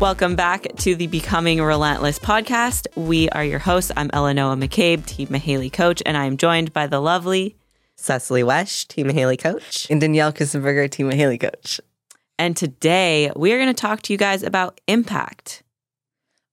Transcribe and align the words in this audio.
Welcome 0.00 0.34
back 0.34 0.66
to 0.76 0.94
the 0.94 1.08
Becoming 1.08 1.60
Relentless 1.60 2.18
podcast. 2.18 2.86
We 2.96 3.28
are 3.28 3.44
your 3.44 3.58
hosts. 3.58 3.92
I'm 3.98 4.08
Eleanor 4.14 4.56
McCabe, 4.56 5.04
Team 5.04 5.28
Mahaley 5.28 5.70
coach, 5.70 6.02
and 6.06 6.16
I'm 6.16 6.38
joined 6.38 6.72
by 6.72 6.86
the 6.86 7.00
lovely 7.00 7.54
Cecily 7.96 8.42
Wesh, 8.42 8.86
Team 8.86 9.08
Mahaley 9.08 9.38
coach. 9.38 9.86
And 9.90 10.00
Danielle 10.00 10.32
Kissenberger, 10.32 10.90
Team 10.90 11.10
Mahaley 11.10 11.38
coach. 11.38 11.82
And 12.38 12.56
today 12.56 13.30
we 13.36 13.52
are 13.52 13.58
going 13.58 13.68
to 13.68 13.74
talk 13.74 14.00
to 14.04 14.14
you 14.14 14.16
guys 14.16 14.42
about 14.42 14.80
impact. 14.88 15.62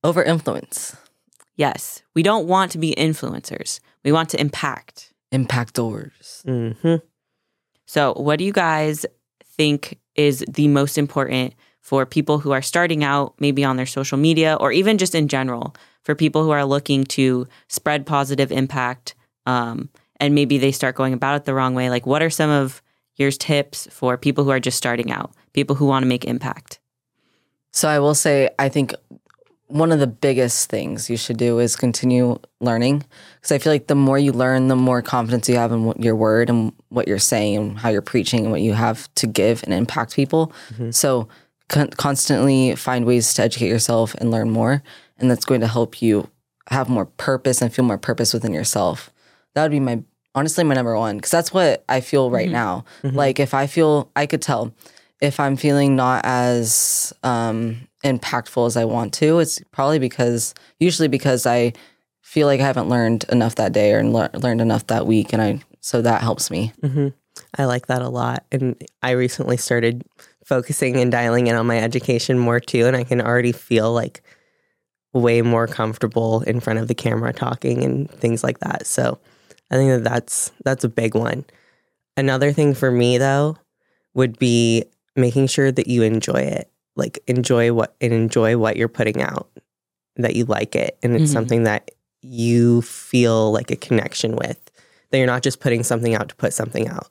Over 0.04 0.22
influence. 0.24 0.98
Yes, 1.56 2.04
we 2.14 2.24
don't 2.24 2.50
want 2.50 2.74
to 2.74 2.78
be 2.78 2.94
influencers. 2.96 3.80
We 4.04 4.12
want 4.12 4.28
to 4.32 4.42
impact. 4.42 5.14
Impactors. 5.32 6.44
Mm-hmm. 6.44 6.96
So, 7.86 8.12
what 8.12 8.40
do 8.40 8.44
you 8.44 8.52
guys 8.52 9.06
think 9.46 9.98
is 10.16 10.44
the 10.50 10.68
most 10.68 10.98
important 10.98 11.54
for 11.88 12.06
people 12.06 12.40
who 12.40 12.52
are 12.52 12.62
starting 12.62 13.02
out, 13.02 13.34
maybe 13.40 13.64
on 13.64 13.78
their 13.78 13.86
social 13.86 14.18
media, 14.18 14.58
or 14.60 14.74
even 14.74 14.98
just 14.98 15.16
in 15.16 15.30
general, 15.30 15.74
for 16.04 16.16
people 16.16 16.44
who 16.44 16.50
are 16.50 16.66
looking 16.66 17.06
to 17.06 17.48
spread 17.70 18.06
positive 18.06 18.52
impact 18.52 19.16
um, 19.46 19.88
and 20.20 20.36
maybe 20.36 20.58
they 20.58 20.74
start 20.74 20.96
going 20.96 21.14
about 21.14 21.38
it 21.38 21.46
the 21.46 21.54
wrong 21.54 21.76
way? 21.76 21.90
Like, 21.90 22.06
what 22.06 22.22
are 22.22 22.30
some 22.30 22.50
of 22.50 22.82
your 23.16 23.32
tips 23.32 23.88
for 23.90 24.18
people 24.18 24.44
who 24.44 24.50
are 24.50 24.60
just 24.60 24.78
starting 24.78 25.14
out, 25.14 25.32
people 25.54 25.78
who 25.78 25.86
want 25.86 26.04
to 26.04 26.08
make 26.08 26.26
impact? 26.26 26.80
So 27.72 27.88
I 27.88 28.00
will 28.00 28.16
say, 28.16 28.50
I 28.60 28.68
think 28.68 28.94
one 29.68 29.94
of 29.94 30.00
the 30.00 30.08
biggest 30.08 30.70
things 30.70 31.10
you 31.10 31.16
should 31.16 31.38
do 31.38 31.60
is 31.60 31.78
continue 31.78 32.38
learning 32.60 33.06
because 33.36 33.54
I 33.54 33.60
feel 33.60 33.72
like 33.72 33.88
the 33.88 33.96
more 33.96 34.20
you 34.20 34.34
learn, 34.34 34.68
the 34.68 34.76
more 34.76 35.02
confidence 35.02 35.48
you 35.48 35.56
have 35.56 35.72
in 35.72 35.86
what, 35.86 36.04
your 36.04 36.18
word 36.18 36.50
and 36.50 36.74
what 36.90 37.08
you're 37.08 37.18
saying 37.18 37.56
and 37.56 37.80
how 37.80 37.88
you're 37.88 38.02
preaching 38.02 38.42
and 38.42 38.52
what 38.52 38.60
you 38.60 38.74
have 38.74 39.08
to 39.16 39.26
give 39.26 39.64
and 39.64 39.74
impact 39.74 40.14
people. 40.14 40.52
Mm-hmm. 40.74 40.92
So 40.92 41.30
con- 41.70 41.90
constantly 41.90 42.76
find 42.76 43.06
ways 43.06 43.34
to 43.36 43.44
educate 43.44 43.68
yourself 43.68 44.16
and 44.16 44.32
learn 44.32 44.50
more, 44.50 44.84
and 45.18 45.30
that's 45.30 45.46
going 45.46 45.62
to 45.62 45.68
help 45.68 46.02
you 46.02 46.30
have 46.70 46.90
more 46.90 47.06
purpose 47.06 47.62
and 47.62 47.74
feel 47.74 47.86
more 47.86 47.98
purpose 47.98 48.34
within 48.34 48.54
yourself. 48.54 49.12
That 49.56 49.64
would 49.64 49.72
be 49.72 49.80
my 49.80 50.04
honestly 50.36 50.64
my 50.64 50.76
number 50.76 50.96
one 50.96 51.18
because 51.18 51.32
that's 51.32 51.54
what 51.54 51.84
I 51.90 52.02
feel 52.02 52.30
right 52.30 52.50
now. 52.50 52.86
Like 53.04 53.40
if 53.40 53.54
I 53.54 53.68
feel 53.68 54.12
I 54.16 54.26
could 54.26 54.42
tell 54.42 54.74
if 55.20 55.40
I'm 55.40 55.56
feeling 55.56 55.96
not 55.96 56.22
as 56.26 57.12
um, 57.24 57.88
impactful 58.04 58.68
as 58.68 58.78
I 58.78 58.86
want 58.86 59.14
to, 59.16 59.40
it's 59.40 59.60
probably 59.72 59.98
because 60.00 60.54
usually 60.80 61.08
because 61.08 61.46
I 61.48 61.74
feel 62.22 62.46
like 62.46 62.60
I 62.60 62.66
haven't 62.66 62.90
learned 62.90 63.26
enough 63.30 63.56
that 63.56 63.72
day 63.72 63.94
or 63.94 64.04
lear- 64.04 64.30
learned 64.34 64.62
enough 64.62 64.86
that 64.88 65.08
week, 65.08 65.34
and 65.34 65.42
I 65.42 65.60
so 65.82 66.02
that 66.02 66.22
helps 66.22 66.52
me. 66.52 66.74
Mm-hmm. 66.84 67.08
I 67.58 67.66
like 67.66 67.88
that 67.88 68.02
a 68.02 68.10
lot. 68.10 68.46
And 68.52 68.76
I 69.02 69.12
recently 69.12 69.58
started 69.58 70.04
focusing 70.48 70.96
and 70.96 71.12
dialing 71.12 71.48
in 71.48 71.56
on 71.56 71.68
my 71.68 71.78
education 71.78 72.40
more 72.40 72.60
too. 72.62 72.86
And 72.88 72.96
I 72.96 73.04
can 73.04 73.20
already 73.20 73.52
feel 73.52 73.92
like 73.92 74.22
way 75.14 75.42
more 75.42 75.68
comfortable 75.68 76.42
in 76.44 76.62
front 76.62 76.80
of 76.80 76.88
the 76.88 76.96
camera 76.96 77.34
talking 77.34 77.84
and 77.84 78.10
things 78.10 78.44
like 78.46 78.60
that. 78.60 78.88
So 78.88 79.20
I 79.70 79.76
think 79.76 79.92
that 79.92 80.10
that's, 80.10 80.52
that's 80.64 80.86
a 80.86 80.90
big 80.90 81.16
one. 81.16 81.44
Another 82.16 82.54
thing 82.54 82.74
for 82.74 82.90
me 82.92 83.18
though 83.18 83.58
would 84.14 84.40
be 84.40 84.86
making 85.18 85.48
sure 85.48 85.70
that 85.72 85.88
you 85.88 86.04
enjoy 86.04 86.40
it. 86.42 86.72
Like 86.96 87.20
enjoy 87.28 87.74
what 87.74 87.96
and 88.00 88.14
enjoy 88.14 88.58
what 88.58 88.78
you're 88.78 88.88
putting 88.88 89.22
out, 89.22 89.50
that 90.16 90.36
you 90.36 90.46
like 90.46 90.76
it. 90.76 90.98
And 91.04 91.14
it's 91.14 91.30
Mhm. 91.30 91.34
something 91.34 91.64
that 91.64 91.92
you 92.22 92.82
feel 92.84 93.52
like 93.52 93.70
a 93.70 93.76
connection 93.76 94.36
with, 94.36 94.72
that 95.12 95.18
you're 95.18 95.28
not 95.28 95.44
just 95.44 95.60
putting 95.60 95.84
something 95.84 96.16
out 96.16 96.30
to 96.30 96.36
put 96.36 96.54
something 96.54 96.88
out 96.88 97.10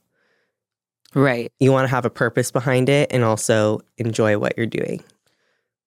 Right. 1.17 1.51
you 1.59 1.73
want 1.73 1.85
to 1.85 1.89
have 1.89 2.05
a 2.05 2.11
purpose 2.11 2.51
behind 2.51 2.91
it 2.91 3.11
and 3.11 3.25
also 3.25 3.81
enjoy 3.97 4.39
what 4.39 4.57
you're 4.57 4.67
doing. 4.67 5.03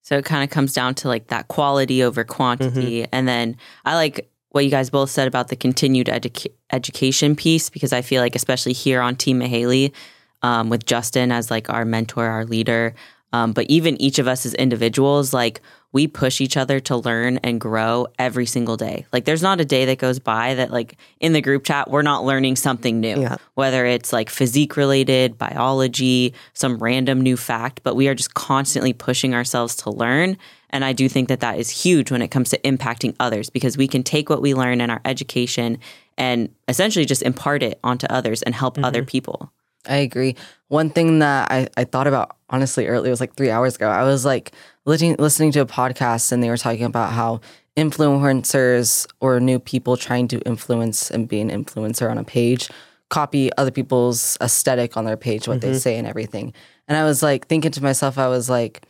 So 0.02 0.18
it 0.18 0.26
kind 0.26 0.44
of 0.44 0.50
comes 0.50 0.74
down 0.74 0.96
to 0.96 1.08
like 1.08 1.28
that 1.28 1.48
quality 1.50 2.02
over 2.02 2.24
quantity. 2.24 3.06
And 3.12 3.28
then 3.28 3.56
I 3.86 3.94
like 3.94 4.28
what 4.50 4.66
you 4.66 4.72
guys 4.72 4.90
both 4.90 5.12
said 5.12 5.28
about 5.28 5.50
the 5.50 5.56
continued 5.56 6.08
educa- 6.08 6.52
education 6.72 7.36
piece 7.36 7.70
because 7.70 7.94
I 7.94 8.02
feel 8.02 8.22
like, 8.24 8.36
especially 8.36 8.74
here 8.74 9.02
on 9.02 9.16
Team 9.16 9.40
Mahaley, 9.40 9.94
um, 10.42 10.70
with 10.70 10.86
Justin 10.86 11.32
as 11.32 11.52
like 11.52 11.70
our 11.70 11.86
mentor, 11.86 12.26
our 12.26 12.46
leader, 12.46 12.96
um, 13.34 13.54
but 13.54 13.68
even 13.70 14.02
each 14.02 14.18
of 14.18 14.28
us 14.28 14.46
as 14.46 14.56
individuals, 14.56 15.34
like 15.34 15.62
we 15.92 16.08
push 16.08 16.40
each 16.40 16.56
other 16.56 16.80
to 16.80 16.96
learn 16.96 17.38
and 17.38 17.60
grow 17.60 18.08
every 18.20 18.46
single 18.46 18.78
day. 18.78 19.06
Like 19.12 19.26
there's 19.26 19.42
not 19.42 19.60
a 19.60 19.66
day 19.66 19.86
that 19.86 19.98
goes 19.98 20.20
by 20.20 20.54
that 20.56 20.72
like 20.72 20.98
in 21.20 21.34
the 21.34 21.42
group 21.42 21.64
chat 21.66 21.90
we're 21.90 22.04
not 22.04 22.24
learning 22.24 22.58
something 22.58 23.00
new. 23.00 23.22
Yeah. 23.22 23.38
Whether 23.56 23.86
it's 23.86 24.14
like 24.14 24.30
physique 24.30 24.78
related, 24.78 25.38
biology, 25.38 26.34
some 26.54 26.78
random 26.78 27.22
new 27.22 27.38
fact, 27.38 27.82
but 27.84 27.96
we 27.96 28.08
are 28.08 28.16
just 28.16 28.34
constantly 28.36 28.94
pushing 28.94 29.34
ourselves 29.34 29.76
to 29.78 29.90
learn. 29.90 30.38
And 30.70 30.86
I 30.86 30.94
do 30.94 31.10
think 31.10 31.30
that 31.30 31.40
that 31.40 31.58
is 31.58 31.70
huge 31.70 32.12
when 32.12 32.22
it 32.22 32.28
comes 32.28 32.52
to 32.52 32.60
impacting 32.60 33.16
others 33.20 33.50
because 33.50 33.76
we 33.76 33.88
can 33.88 34.04
take 34.04 34.30
what 34.30 34.42
we 34.42 34.54
learn 34.54 34.82
in 34.82 34.92
our 34.92 35.02
education 35.06 35.80
and 36.18 36.54
essentially 36.68 37.06
just 37.06 37.24
impart 37.24 37.64
it 37.64 37.80
onto 37.84 38.06
others 38.08 38.44
and 38.44 38.54
help 38.54 38.78
other 38.84 39.02
mm-hmm. 39.02 39.08
people. 39.08 39.52
I 39.88 39.98
agree. 39.98 40.36
One 40.68 40.90
thing 40.90 41.20
that 41.20 41.52
I, 41.52 41.68
I 41.78 41.86
thought 41.86 42.06
about 42.06 42.36
honestly 42.50 42.88
earlier 42.88 43.12
was 43.12 43.20
like 43.20 43.36
three 43.36 43.50
hours 43.50 43.76
ago. 43.76 43.90
I 43.90 44.04
was 44.04 44.26
like 44.26 44.52
listening 44.90 45.52
to 45.52 45.62
a 45.62 45.66
podcast 45.66 46.32
and 46.32 46.44
they 46.44 46.50
were 46.50 46.58
talking 46.58 46.84
about 46.84 47.14
how 47.14 47.42
influencers 47.78 49.08
or 49.20 49.40
new 49.40 49.60
people 49.60 49.96
trying 49.96 50.28
to 50.28 50.40
influence 50.42 51.10
and 51.10 51.28
be 51.28 51.40
an 51.40 51.50
influencer 51.50 52.10
on 52.10 52.18
a 52.18 52.24
page 52.24 52.70
copy 53.10 53.52
other 53.58 53.72
people's 53.72 54.38
aesthetic 54.42 54.96
on 54.96 55.06
their 55.06 55.18
page, 55.18 55.48
what 55.48 55.62
they 55.62 55.70
mm-hmm. 55.70 55.78
say 55.78 55.98
and 55.98 56.08
everything. 56.08 56.54
And 56.88 56.98
I 56.98 57.04
was 57.04 57.22
like 57.22 57.48
thinking 57.48 57.72
to 57.72 57.84
myself, 57.84 58.18
I 58.18 58.28
was 58.28 58.50
like, 58.50 58.84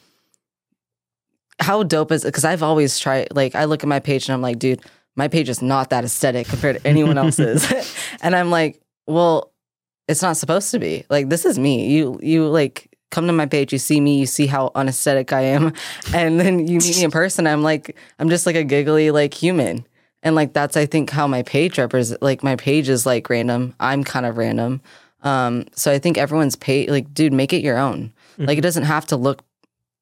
how 1.59 1.83
dope 1.83 2.11
is 2.11 2.23
it? 2.23 2.27
Because 2.27 2.45
I've 2.45 2.63
always 2.63 2.99
tried, 2.99 3.29
like, 3.31 3.55
I 3.55 3.65
look 3.65 3.83
at 3.83 3.89
my 3.89 3.99
page 3.99 4.27
and 4.27 4.33
I'm 4.33 4.41
like, 4.41 4.59
dude, 4.59 4.81
my 5.15 5.27
page 5.27 5.49
is 5.49 5.61
not 5.61 5.89
that 5.89 6.05
aesthetic 6.05 6.47
compared 6.47 6.77
to 6.77 6.87
anyone 6.87 7.17
else's. 7.17 7.71
and 8.21 8.35
I'm 8.35 8.49
like, 8.49 8.81
well, 9.07 9.51
it's 10.07 10.21
not 10.21 10.37
supposed 10.37 10.71
to 10.71 10.79
be. 10.79 11.05
Like, 11.09 11.29
this 11.29 11.45
is 11.45 11.59
me. 11.59 11.89
You, 11.89 12.19
you 12.21 12.47
like, 12.47 12.88
come 13.11 13.27
to 13.27 13.33
my 13.33 13.45
page, 13.45 13.73
you 13.73 13.79
see 13.79 13.99
me, 13.99 14.19
you 14.19 14.25
see 14.25 14.47
how 14.47 14.71
unesthetic 14.75 15.33
I 15.33 15.41
am. 15.41 15.73
And 16.13 16.39
then 16.39 16.67
you 16.67 16.79
meet 16.79 16.97
me 16.97 17.03
in 17.03 17.11
person, 17.11 17.47
I'm 17.47 17.63
like, 17.63 17.95
I'm 18.19 18.29
just 18.29 18.45
like 18.45 18.55
a 18.55 18.63
giggly, 18.63 19.11
like, 19.11 19.33
human. 19.33 19.85
And 20.21 20.35
like, 20.35 20.53
that's, 20.53 20.75
I 20.75 20.85
think, 20.85 21.09
how 21.09 21.27
my 21.27 21.43
page 21.43 21.77
represents, 21.77 22.21
like, 22.21 22.43
my 22.43 22.55
page 22.55 22.89
is 22.89 23.05
like 23.05 23.29
random. 23.29 23.73
I'm 23.79 24.03
kind 24.03 24.25
of 24.25 24.37
random. 24.37 24.81
Um, 25.23 25.65
so 25.73 25.91
I 25.91 25.99
think 25.99 26.17
everyone's 26.17 26.55
page, 26.55 26.89
like, 26.89 27.13
dude, 27.13 27.33
make 27.33 27.53
it 27.53 27.63
your 27.63 27.77
own. 27.77 28.13
Like, 28.37 28.57
it 28.57 28.61
doesn't 28.61 28.83
have 28.83 29.05
to 29.07 29.17
look 29.17 29.43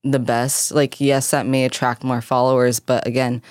the 0.03 0.19
best. 0.19 0.72
Like, 0.72 1.01
yes, 1.01 1.31
that 1.31 1.47
may 1.47 1.66
attract 1.66 2.03
more 2.03 2.22
followers, 2.22 2.79
but 2.79 3.07
again, 3.07 3.41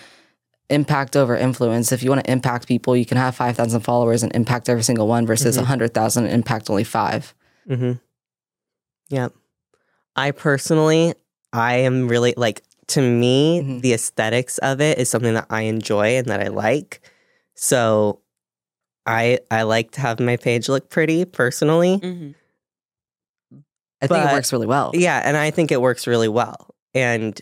impact 0.70 1.16
over 1.16 1.36
influence. 1.36 1.92
If 1.92 2.02
you 2.02 2.10
want 2.10 2.24
to 2.24 2.30
impact 2.30 2.68
people, 2.68 2.96
you 2.96 3.04
can 3.04 3.16
have 3.16 3.34
5,000 3.34 3.80
followers 3.80 4.22
and 4.22 4.34
impact 4.34 4.68
every 4.68 4.82
single 4.82 5.06
one 5.08 5.26
versus 5.26 5.56
a 5.56 5.60
100,000 5.60 6.24
and 6.24 6.32
impact 6.32 6.70
only 6.70 6.84
five. 6.84 7.34
Mm-hmm. 7.68 7.92
Yeah. 9.08 9.28
I 10.16 10.30
personally, 10.30 11.14
I 11.52 11.76
am 11.76 12.08
really 12.08 12.34
like, 12.36 12.62
to 12.88 13.00
me, 13.02 13.60
Mhm. 13.62 13.80
the 13.82 13.92
aesthetics 13.92 14.58
of 14.58 14.80
it 14.80 14.98
is 14.98 15.08
something 15.08 15.34
that 15.34 15.46
I 15.50 15.62
enjoy 15.62 16.16
and 16.16 16.26
that 16.28 16.40
I 16.40 16.48
like. 16.48 17.00
So 17.54 18.20
I 19.06 19.38
I 19.50 19.62
like 19.62 19.92
to 19.92 20.00
have 20.00 20.18
my 20.20 20.36
page 20.36 20.68
look 20.68 20.88
pretty 20.90 21.24
personally. 21.24 21.98
Mm-hmm. 22.00 22.30
I 24.02 24.06
think 24.08 24.24
it 24.30 24.32
works 24.32 24.52
really 24.52 24.66
well. 24.66 24.90
Yeah, 24.94 25.20
and 25.24 25.36
I 25.36 25.50
think 25.50 25.70
it 25.72 25.80
works 25.80 26.06
really 26.06 26.28
well. 26.28 26.74
And 26.94 27.40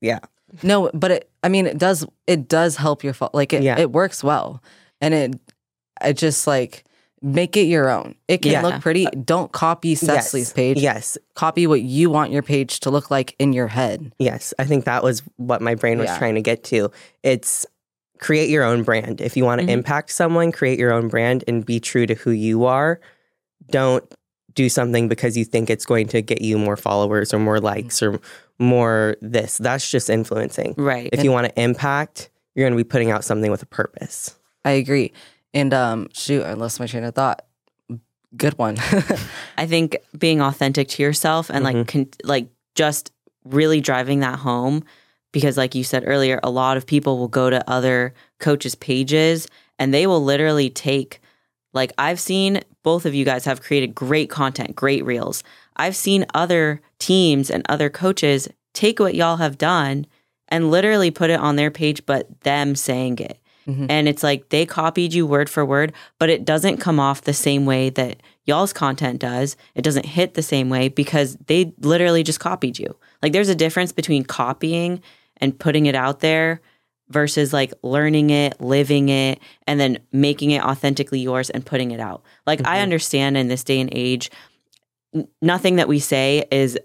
yeah, 0.00 0.18
No, 0.62 0.90
but 0.92 1.10
it, 1.10 1.30
I 1.42 1.48
mean, 1.48 1.66
it 1.66 1.78
does, 1.78 2.04
it 2.26 2.48
does 2.48 2.76
help 2.76 3.02
your, 3.02 3.12
fo- 3.14 3.30
like, 3.32 3.52
it, 3.52 3.62
Yeah. 3.62 3.78
it 3.78 3.92
works 3.92 4.22
well. 4.22 4.62
And 5.00 5.14
it, 5.14 5.40
I 6.00 6.12
just 6.12 6.46
like, 6.46 6.84
make 7.22 7.56
it 7.56 7.62
your 7.64 7.88
own. 7.90 8.14
It 8.28 8.42
can 8.42 8.52
Yeah. 8.52 8.62
look 8.62 8.80
pretty. 8.82 9.06
Don't 9.06 9.50
copy 9.52 9.94
Cecily's 9.94 10.48
yes, 10.48 10.52
page. 10.52 10.78
Yes, 10.78 11.18
Copy 11.34 11.66
what 11.66 11.82
you 11.82 12.10
want 12.10 12.30
your 12.32 12.42
page 12.42 12.80
to 12.80 12.90
look 12.90 13.10
like 13.10 13.34
in 13.38 13.52
your 13.52 13.68
head. 13.68 14.12
Yes, 14.18 14.52
I 14.58 14.64
think 14.64 14.84
that 14.84 15.02
was 15.02 15.22
what 15.36 15.60
my 15.62 15.74
brain 15.74 15.98
was 15.98 16.06
Yeah. 16.08 16.18
trying 16.18 16.34
to 16.36 16.42
get 16.42 16.62
to. 16.64 16.90
It's 17.22 17.66
create 18.18 18.48
your 18.48 18.64
own 18.64 18.82
brand. 18.82 19.20
If 19.20 19.36
you 19.36 19.44
want 19.44 19.60
to 19.60 19.66
Mhm. 19.66 19.70
impact 19.70 20.10
someone, 20.10 20.50
create 20.52 20.78
your 20.78 20.92
own 20.92 21.08
brand 21.08 21.44
and 21.46 21.64
be 21.66 21.80
true 21.80 22.06
to 22.06 22.14
who 22.14 22.30
you 22.30 22.64
are. 22.64 23.00
Don't 23.70 24.04
do 24.54 24.68
something 24.70 25.06
because 25.08 25.36
you 25.36 25.44
think 25.44 25.68
it's 25.68 25.84
going 25.84 26.06
to 26.08 26.22
get 26.22 26.40
you 26.40 26.56
more 26.56 26.76
followers 26.78 27.34
or 27.34 27.38
more 27.38 27.60
likes 27.60 28.02
or 28.02 28.18
more 28.58 29.16
this. 29.20 29.58
That's 29.58 29.90
just 29.90 30.08
influencing. 30.08 30.74
Right. 30.78 31.10
If 31.12 31.22
you 31.24 31.30
want 31.30 31.46
to 31.54 31.60
impact, 31.60 32.30
you're 32.54 32.64
going 32.66 32.72
to 32.78 32.82
be 32.82 32.88
putting 32.88 33.10
out 33.10 33.22
something 33.22 33.50
with 33.50 33.62
a 33.62 33.66
purpose. 33.66 34.34
I 34.64 34.70
agree. 34.72 35.12
And 35.56 35.72
um, 35.72 36.08
shoot, 36.12 36.42
I 36.42 36.52
lost 36.52 36.78
my 36.80 36.86
train 36.86 37.02
of 37.04 37.14
thought. 37.14 37.40
Good 38.36 38.58
one. 38.58 38.76
I 39.56 39.66
think 39.66 39.96
being 40.18 40.42
authentic 40.42 40.88
to 40.88 41.02
yourself 41.02 41.48
and 41.48 41.64
like 41.64 41.88
con- 41.88 42.10
like 42.24 42.50
just 42.74 43.10
really 43.44 43.80
driving 43.80 44.20
that 44.20 44.38
home 44.38 44.84
because 45.32 45.56
like 45.56 45.74
you 45.74 45.82
said 45.82 46.02
earlier 46.04 46.40
a 46.42 46.50
lot 46.50 46.76
of 46.76 46.84
people 46.84 47.16
will 47.16 47.28
go 47.28 47.48
to 47.48 47.70
other 47.70 48.12
coaches 48.38 48.74
pages 48.74 49.48
and 49.78 49.94
they 49.94 50.06
will 50.06 50.22
literally 50.22 50.68
take 50.68 51.20
like 51.72 51.90
I've 51.96 52.20
seen 52.20 52.60
both 52.82 53.06
of 53.06 53.14
you 53.14 53.24
guys 53.24 53.46
have 53.46 53.62
created 53.62 53.94
great 53.94 54.28
content, 54.28 54.76
great 54.76 55.06
reels. 55.06 55.42
I've 55.76 55.96
seen 55.96 56.26
other 56.34 56.82
teams 56.98 57.50
and 57.50 57.64
other 57.66 57.88
coaches 57.88 58.46
take 58.74 58.98
what 58.98 59.14
y'all 59.14 59.38
have 59.38 59.56
done 59.56 60.06
and 60.48 60.70
literally 60.70 61.10
put 61.10 61.30
it 61.30 61.40
on 61.40 61.56
their 61.56 61.70
page, 61.70 62.04
but 62.04 62.42
them 62.42 62.74
saying 62.74 63.20
it. 63.20 63.38
Mhm. 63.66 63.86
And 63.88 64.08
it's 64.08 64.22
like 64.22 64.48
they 64.50 64.64
copied 64.66 65.12
you 65.12 65.26
word 65.26 65.50
for 65.50 65.64
word, 65.64 65.92
but 66.18 66.30
it 66.30 66.44
doesn't 66.44 66.76
come 66.78 67.00
off 67.00 67.22
the 67.22 67.32
same 67.32 67.66
way 67.66 67.90
that 67.90 68.22
y'all's 68.44 68.72
content 68.72 69.18
does. 69.20 69.56
It 69.74 69.82
doesn't 69.82 70.06
hit 70.06 70.34
the 70.34 70.42
same 70.42 70.68
way 70.68 70.88
because 70.88 71.36
they 71.46 71.72
literally 71.80 72.22
just 72.22 72.40
copied 72.40 72.78
you. 72.78 72.96
Like 73.22 73.32
there's 73.32 73.48
a 73.48 73.54
difference 73.54 73.92
between 73.92 74.24
copying 74.24 75.02
and 75.38 75.58
putting 75.58 75.86
it 75.86 75.94
out 75.94 76.20
there 76.20 76.60
versus 77.08 77.52
like 77.52 77.72
learning 77.82 78.30
it, 78.30 78.60
living 78.60 79.08
it, 79.08 79.40
and 79.66 79.78
then 79.78 79.98
making 80.12 80.50
it 80.52 80.62
authentically 80.62 81.20
yours 81.20 81.50
and 81.50 81.64
putting 81.66 81.90
it 81.90 82.00
out. 82.00 82.22
Like 82.46 82.60
I 82.66 82.78
Mhm. 82.78 82.82
understand 82.82 83.36
in 83.36 83.48
this 83.48 83.62
day 83.64 83.80
and 83.80 83.90
age, 83.92 84.30
nothing 85.40 85.76
that 85.76 85.88
we 85.88 85.98
say 85.98 86.44
is 86.50 86.78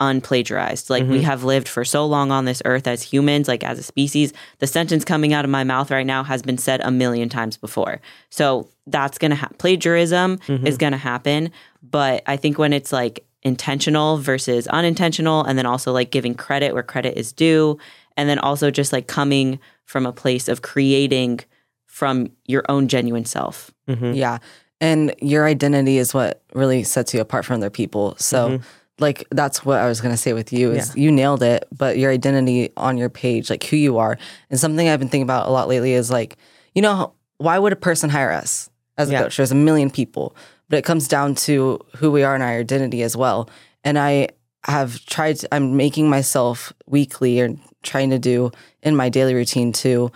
unplagiarized. 0.00 0.90
Like 0.90 1.04
we 1.04 1.20
Mhm. 1.20 1.22
have 1.22 1.44
lived 1.44 1.68
for 1.68 1.84
so 1.84 2.04
long 2.06 2.30
on 2.30 2.44
this 2.44 2.60
earth 2.64 2.86
as 2.86 3.02
humans, 3.02 3.48
like 3.48 3.64
as 3.64 3.78
a 3.78 3.82
species. 3.82 4.32
The 4.58 4.66
sentence 4.66 5.04
coming 5.04 5.32
out 5.32 5.44
of 5.44 5.50
my 5.50 5.64
mouth 5.64 5.90
right 5.90 6.06
now 6.06 6.22
has 6.24 6.42
been 6.42 6.58
said 6.58 6.80
a 6.84 6.90
million 6.90 7.28
times 7.28 7.56
before. 7.56 8.00
So 8.30 8.68
that's 8.86 9.18
going 9.18 9.30
to 9.30 9.36
ha- 9.36 9.48
plagiarism 9.58 10.38
Mhm. 10.48 10.66
is 10.66 10.76
going 10.76 10.92
to 10.92 10.98
happen, 10.98 11.50
but 11.82 12.22
I 12.26 12.36
think 12.36 12.58
when 12.58 12.72
it's 12.72 12.92
like 12.92 13.24
intentional 13.42 14.18
versus 14.18 14.66
unintentional 14.68 15.44
and 15.44 15.56
then 15.58 15.66
also 15.66 15.92
like 15.92 16.10
giving 16.10 16.34
credit 16.34 16.74
where 16.74 16.82
credit 16.82 17.16
is 17.16 17.32
due 17.32 17.78
and 18.16 18.28
then 18.28 18.38
also 18.38 18.70
just 18.70 18.92
like 18.92 19.06
coming 19.06 19.58
from 19.84 20.04
a 20.04 20.12
place 20.12 20.48
of 20.48 20.62
creating 20.62 21.40
from 21.86 22.28
your 22.46 22.64
own 22.68 22.88
genuine 22.88 23.24
self. 23.24 23.70
Mhm. 23.88 24.14
Yeah. 24.16 24.38
And 24.80 25.14
your 25.22 25.46
identity 25.46 25.96
is 25.96 26.12
what 26.12 26.42
really 26.54 26.82
sets 26.82 27.14
you 27.14 27.20
apart 27.20 27.44
from 27.46 27.56
other 27.56 27.70
people. 27.70 28.14
So, 28.18 28.48
Mhm. 28.50 28.62
Like, 28.98 29.26
that's 29.30 29.64
what 29.64 29.78
I 29.78 29.88
was 29.88 30.00
going 30.00 30.14
to 30.14 30.16
say 30.16 30.32
with 30.32 30.52
you 30.52 30.72
is 30.72 30.96
you 30.96 31.12
nailed 31.12 31.42
it, 31.42 31.68
but 31.76 31.98
your 31.98 32.10
identity 32.10 32.72
on 32.76 32.96
your 32.96 33.10
page, 33.10 33.50
like 33.50 33.64
who 33.64 33.76
you 33.76 33.98
are. 33.98 34.18
And 34.50 34.58
something 34.58 34.88
I've 34.88 34.98
been 34.98 35.08
thinking 35.08 35.22
about 35.24 35.48
a 35.48 35.50
lot 35.50 35.68
lately 35.68 35.92
is 35.92 36.10
like, 36.10 36.36
you 36.74 36.80
know, 36.82 37.12
why 37.38 37.58
would 37.58 37.72
a 37.72 37.76
person 37.76 38.08
hire 38.08 38.32
us 38.32 38.70
as 38.96 39.10
a 39.10 39.12
Yeah. 39.12 39.22
coach? 39.24 39.36
There's 39.36 39.52
a 39.52 39.56
million 39.56 39.90
people, 39.90 40.34
but 40.68 40.78
it 40.78 40.84
comes 40.84 41.08
down 41.08 41.34
to 41.46 41.78
who 41.96 42.10
we 42.10 42.22
are 42.22 42.34
and 42.34 42.42
our 42.42 42.58
identity 42.58 43.02
as 43.02 43.16
well. 43.16 43.50
And 43.84 43.98
I 43.98 44.28
have 44.64 45.04
tried, 45.04 45.36
to, 45.36 45.54
I'm 45.54 45.76
making 45.76 46.08
myself 46.08 46.72
weekly 46.86 47.40
and 47.40 47.60
trying 47.82 48.10
to 48.10 48.18
do 48.18 48.50
in 48.82 48.96
my 48.96 49.10
daily 49.10 49.34
routine 49.34 49.72
to 49.72 50.10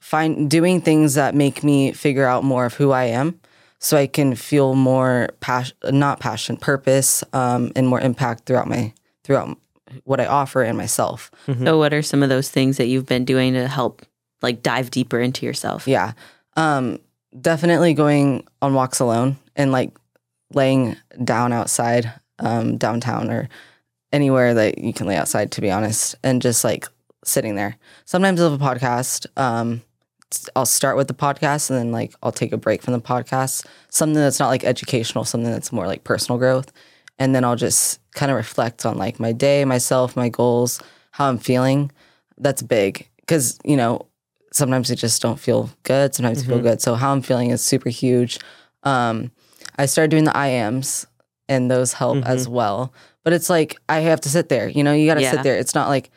find 0.00 0.50
doing 0.50 0.80
things 0.80 1.14
that 1.14 1.34
make 1.34 1.62
me 1.62 1.92
figure 1.92 2.26
out 2.26 2.42
more 2.44 2.64
of 2.64 2.74
who 2.74 2.90
I 2.90 3.04
am 3.04 3.38
so 3.82 3.96
I 3.96 4.06
can 4.06 4.36
feel 4.36 4.76
more 4.76 5.30
passion, 5.40 5.76
not 5.90 6.20
passion, 6.20 6.56
purpose, 6.56 7.24
um, 7.32 7.72
and 7.74 7.88
more 7.88 8.00
impact 8.00 8.46
throughout 8.46 8.68
my 8.68 8.94
throughout 9.24 9.58
what 10.04 10.20
I 10.20 10.26
offer 10.26 10.62
and 10.62 10.78
myself. 10.78 11.32
So 11.64 11.78
what 11.78 11.92
are 11.92 12.00
some 12.00 12.22
of 12.22 12.28
those 12.28 12.48
things 12.48 12.76
that 12.76 12.86
you've 12.86 13.06
been 13.06 13.24
doing 13.24 13.54
to 13.54 13.66
help 13.66 14.06
like 14.40 14.62
dive 14.62 14.92
deeper 14.92 15.18
into 15.18 15.44
yourself? 15.44 15.88
Yeah, 15.88 16.12
um, 16.56 17.00
definitely 17.38 17.92
going 17.92 18.46
on 18.62 18.72
walks 18.72 19.00
alone 19.00 19.36
and 19.56 19.72
like 19.72 19.90
laying 20.54 20.96
down 21.24 21.52
outside 21.52 22.12
um, 22.38 22.76
downtown 22.76 23.30
or 23.30 23.48
anywhere 24.12 24.54
that 24.54 24.78
you 24.78 24.92
can 24.92 25.08
lay 25.08 25.16
outside. 25.16 25.50
To 25.52 25.60
be 25.60 25.72
honest, 25.72 26.14
and 26.22 26.40
just 26.40 26.62
like 26.62 26.86
sitting 27.24 27.56
there. 27.56 27.76
Sometimes 28.04 28.40
I'll 28.40 28.50
have 28.52 28.62
a 28.62 28.64
podcast. 28.64 29.26
Um, 29.36 29.82
I'll 30.56 30.66
start 30.66 30.96
with 30.96 31.08
the 31.08 31.14
podcast 31.14 31.70
and 31.70 31.78
then 31.78 31.92
like 31.92 32.14
I'll 32.22 32.32
take 32.32 32.52
a 32.52 32.56
break 32.56 32.82
from 32.82 32.92
the 32.94 33.00
podcast. 33.00 33.66
Something 33.90 34.14
that's 34.14 34.38
not 34.40 34.48
like 34.48 34.64
educational, 34.64 35.24
something 35.24 35.50
that's 35.50 35.72
more 35.72 35.86
like 35.86 36.04
personal 36.04 36.38
growth. 36.38 36.72
And 37.18 37.34
then 37.34 37.44
I'll 37.44 37.56
just 37.56 38.00
kind 38.12 38.30
of 38.32 38.36
reflect 38.36 38.84
on 38.86 38.96
like 38.98 39.20
my 39.20 39.32
day, 39.32 39.64
myself, 39.64 40.16
my 40.16 40.28
goals, 40.28 40.80
how 41.12 41.28
I'm 41.28 41.38
feeling. 41.38 41.90
That's 42.38 42.62
big 42.62 43.08
because, 43.20 43.58
you 43.64 43.76
know, 43.76 44.06
sometimes 44.52 44.90
I 44.90 44.94
just 44.94 45.22
don't 45.22 45.38
feel 45.38 45.70
good. 45.82 46.14
Sometimes 46.14 46.42
I 46.42 46.46
feel 46.46 46.60
good. 46.60 46.80
So 46.80 46.94
how 46.94 47.12
I'm 47.12 47.22
feeling 47.22 47.50
is 47.50 47.62
super 47.62 47.88
huge. 47.90 48.38
Um, 48.82 49.30
I 49.78 49.86
started 49.86 50.10
doing 50.10 50.24
the 50.24 50.32
IAMs 50.32 51.06
and 51.48 51.70
those 51.70 51.92
help 51.92 52.24
as 52.26 52.48
well. 52.48 52.92
But 53.24 53.32
it's 53.32 53.48
like 53.48 53.76
I 53.88 54.00
have 54.00 54.20
to 54.22 54.28
sit 54.28 54.48
there. 54.48 54.68
You 54.68 54.82
know, 54.82 54.92
you 54.92 55.06
got 55.06 55.14
to 55.14 55.22
Yeah. 55.22 55.30
sit 55.32 55.42
there. 55.44 55.56
It's 55.56 55.74
not 55.74 55.88
like, 55.88 56.10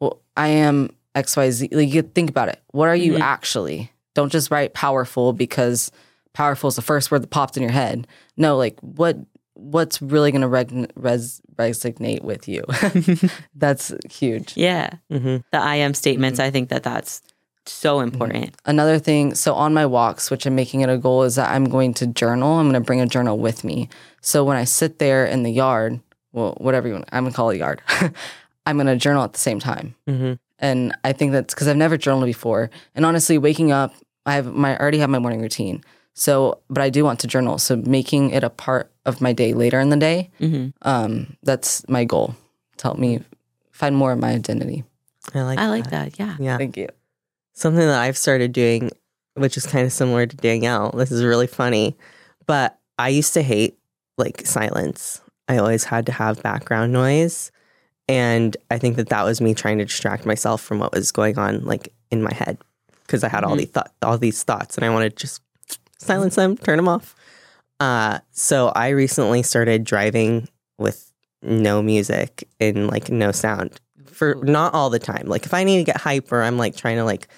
well, 0.00 0.20
I 0.36 0.48
am 0.48 0.90
X 1.18 1.36
Y 1.36 1.50
Z. 1.50 1.68
Like 1.72 1.92
you 1.92 2.02
think 2.02 2.30
about 2.30 2.48
it. 2.48 2.60
What 2.72 2.88
are 2.88 2.96
you 2.96 3.14
Mhm. 3.14 3.20
actually? 3.20 3.90
Don't 4.14 4.30
just 4.32 4.50
write 4.50 4.72
powerful 4.74 5.32
because 5.32 5.90
powerful 6.32 6.68
is 6.68 6.76
the 6.76 6.82
first 6.82 7.10
word 7.10 7.22
that 7.22 7.30
popped 7.30 7.56
in 7.56 7.62
your 7.62 7.72
head. 7.72 8.06
No, 8.36 8.56
like 8.56 8.78
what 8.80 9.16
what's 9.54 10.00
really 10.00 10.30
going 10.30 10.42
to 10.42 10.48
reg- 10.48 10.92
res- 10.94 11.40
resonate 11.56 12.22
with 12.22 12.46
you? 12.48 12.62
That's 13.56 13.92
huge. 14.10 14.56
Yeah. 14.56 14.90
Mhm. 15.10 15.42
The 15.50 15.58
I 15.58 15.76
am 15.76 15.94
statements, 15.94 16.38
I 16.38 16.50
think 16.50 16.68
that 16.68 16.84
that's 16.84 17.20
so 17.66 17.98
important. 18.00 18.54
Another 18.64 18.98
thing, 19.00 19.34
so 19.34 19.54
on 19.54 19.74
my 19.74 19.84
walks, 19.84 20.30
which 20.30 20.46
I'm 20.46 20.54
making 20.54 20.80
it 20.82 20.88
a 20.88 20.96
goal, 20.96 21.24
is 21.24 21.34
that 21.34 21.50
I'm 21.50 21.64
going 21.64 21.92
to 21.94 22.06
journal. 22.06 22.54
I'm 22.58 22.66
going 22.70 22.80
to 22.82 22.86
bring 22.86 23.00
a 23.00 23.06
journal 23.06 23.36
with 23.38 23.62
me. 23.64 23.88
So 24.22 24.44
when 24.44 24.56
I 24.56 24.64
sit 24.64 24.98
there 25.00 25.26
in 25.26 25.42
the 25.42 25.50
yard, 25.52 26.00
well, 26.32 26.54
whatever 26.58 26.86
you 26.88 26.94
want, 26.94 27.08
I'm 27.12 27.24
going 27.24 27.32
to 27.32 27.36
call 27.36 27.50
it 27.50 27.58
yard, 27.58 27.82
I'm 28.66 28.76
going 28.76 28.86
to 28.86 28.96
journal 28.96 29.22
at 29.24 29.32
the 29.32 29.38
same 29.40 29.58
time. 29.60 29.94
Mhm. 30.08 30.38
And 30.58 30.92
I 31.04 31.12
think 31.12 31.32
that's 31.32 31.54
because 31.54 31.68
I've 31.68 31.76
never 31.76 31.96
journaled 31.96 32.26
before. 32.26 32.70
And 32.94 33.06
honestly, 33.06 33.38
waking 33.38 33.70
up, 33.72 33.94
I 34.26 34.34
have 34.34 34.52
my 34.52 34.74
I 34.74 34.78
already 34.78 34.98
have 34.98 35.10
my 35.10 35.18
morning 35.18 35.40
routine. 35.40 35.84
So, 36.14 36.60
but 36.68 36.82
I 36.82 36.90
do 36.90 37.04
want 37.04 37.20
to 37.20 37.26
journal. 37.28 37.58
So 37.58 37.76
making 37.76 38.30
it 38.30 38.42
a 38.42 38.50
part 38.50 38.90
of 39.06 39.20
my 39.20 39.32
day 39.32 39.54
later 39.54 39.78
in 39.78 39.90
the 39.90 39.96
day, 39.96 40.30
hmm 40.38 40.68
um, 40.82 41.36
that's 41.42 41.88
my 41.88 42.04
goal 42.04 42.34
to 42.78 42.82
help 42.82 42.98
me 42.98 43.20
find 43.70 43.94
more 43.96 44.12
of 44.12 44.18
my 44.18 44.30
identity. 44.30 44.84
I 45.34 45.42
like. 45.42 45.58
I 45.58 45.68
like 45.68 45.90
that. 45.90 46.18
Yeah. 46.18 46.36
Yeah. 46.40 46.56
Thank 46.58 46.76
you. 46.76 46.88
Something 47.52 47.86
that 47.86 48.00
I've 48.00 48.18
started 48.18 48.52
doing, 48.52 48.90
which 49.34 49.56
is 49.56 49.66
kind 49.66 49.86
of 49.86 49.92
similar 49.92 50.26
to 50.26 50.36
Danielle. 50.36 50.90
This 50.90 51.12
is 51.12 51.24
really 51.24 51.46
funny, 51.46 51.96
but 52.46 52.78
I 52.98 53.10
used 53.10 53.34
to 53.34 53.42
hate 53.42 53.78
like 54.16 54.46
silence. 54.46 55.20
I 55.48 55.58
always 55.58 55.84
had 55.84 56.06
to 56.06 56.12
have 56.12 56.42
background 56.42 56.92
noise, 56.92 57.50
and 58.08 58.56
I 58.70 58.78
think 58.78 58.96
that 58.96 59.08
that 59.10 59.24
was 59.24 59.40
me 59.40 59.54
trying 59.54 59.78
to 59.78 59.84
distract 59.84 60.24
myself 60.26 60.60
from 60.62 60.78
what 60.78 60.92
was 60.92 61.12
going 61.12 61.38
on 61.38 61.64
like 61.64 61.92
in 62.10 62.22
my 62.22 62.32
head 62.32 62.58
because 63.06 63.22
I 63.24 63.28
had 63.28 63.44
all 63.44 63.54
Mhm. 63.54 63.58
these 63.58 63.68
thought 63.70 63.92
all 64.02 64.18
these 64.18 64.42
thoughts, 64.42 64.76
and 64.76 64.84
I 64.84 64.90
wanted 64.90 65.16
to 65.16 65.16
just 65.26 65.40
silence 65.98 66.34
them, 66.36 66.56
turn 66.56 66.76
them 66.76 66.88
off. 66.88 67.14
Uh, 67.80 68.18
so 68.32 68.68
I 68.68 68.88
recently 68.88 69.42
started 69.42 69.84
driving 69.84 70.48
with 70.78 71.12
no 71.42 71.82
music 71.82 72.48
and 72.60 72.88
like 72.88 73.08
no 73.10 73.30
sound 73.32 73.80
for 74.06 74.34
not 74.42 74.74
all 74.74 74.90
the 74.90 74.98
time. 74.98 75.26
Like 75.26 75.44
if 75.46 75.54
I 75.54 75.64
need 75.64 75.78
to 75.78 75.84
get 75.84 75.96
hype 75.98 76.30
or 76.32 76.42
I'm 76.42 76.58
like 76.58 76.76
trying 76.76 76.96
to 76.96 77.04
like, 77.04 77.28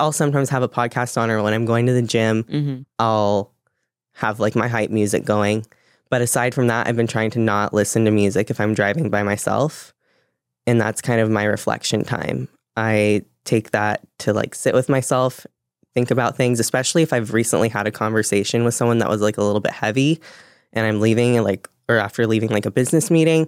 I'll 0.00 0.12
sometimes 0.12 0.48
have 0.50 0.62
a 0.62 0.68
podcast 0.68 1.16
on 1.20 1.30
or 1.30 1.42
when 1.42 1.52
I'm 1.54 1.64
going 1.66 1.86
to 1.86 1.92
the 1.92 2.02
gym, 2.02 2.44
hmm 2.44 2.82
I'll 2.98 3.52
have 4.14 4.40
like 4.40 4.54
my 4.56 4.68
hype 4.68 4.90
music 4.90 5.24
going. 5.24 5.66
But 6.10 6.22
aside 6.22 6.54
from 6.54 6.66
that, 6.68 6.86
I've 6.86 6.96
been 6.96 7.06
trying 7.06 7.30
to 7.32 7.38
not 7.38 7.74
listen 7.74 8.04
to 8.04 8.10
music 8.10 8.50
if 8.50 8.60
I'm 8.60 8.74
driving 8.74 9.10
by 9.10 9.22
myself. 9.22 9.93
And 10.66 10.80
that's 10.80 11.00
kind 11.00 11.20
of 11.20 11.30
my 11.30 11.44
reflection 11.44 12.04
time. 12.04 12.48
I 12.76 13.22
take 13.44 13.70
that 13.72 14.00
to 14.20 14.32
like 14.32 14.54
sit 14.54 14.74
with 14.74 14.88
myself, 14.88 15.46
think 15.92 16.10
about 16.10 16.36
things, 16.36 16.58
especially 16.60 17.02
if 17.02 17.12
I've 17.12 17.32
recently 17.32 17.68
had 17.68 17.86
a 17.86 17.90
conversation 17.92 18.64
with 18.64 18.74
someone 18.74 18.98
that 18.98 19.08
was 19.08 19.20
like 19.20 19.36
a 19.38 19.42
little 19.42 19.60
bit 19.60 19.72
heavy 19.72 20.20
and 20.72 20.86
I'm 20.86 21.00
leaving 21.00 21.36
and 21.36 21.44
like, 21.44 21.68
or 21.88 21.98
after 21.98 22.26
leaving 22.26 22.48
like 22.48 22.66
a 22.66 22.70
business 22.70 23.10
meeting, 23.10 23.46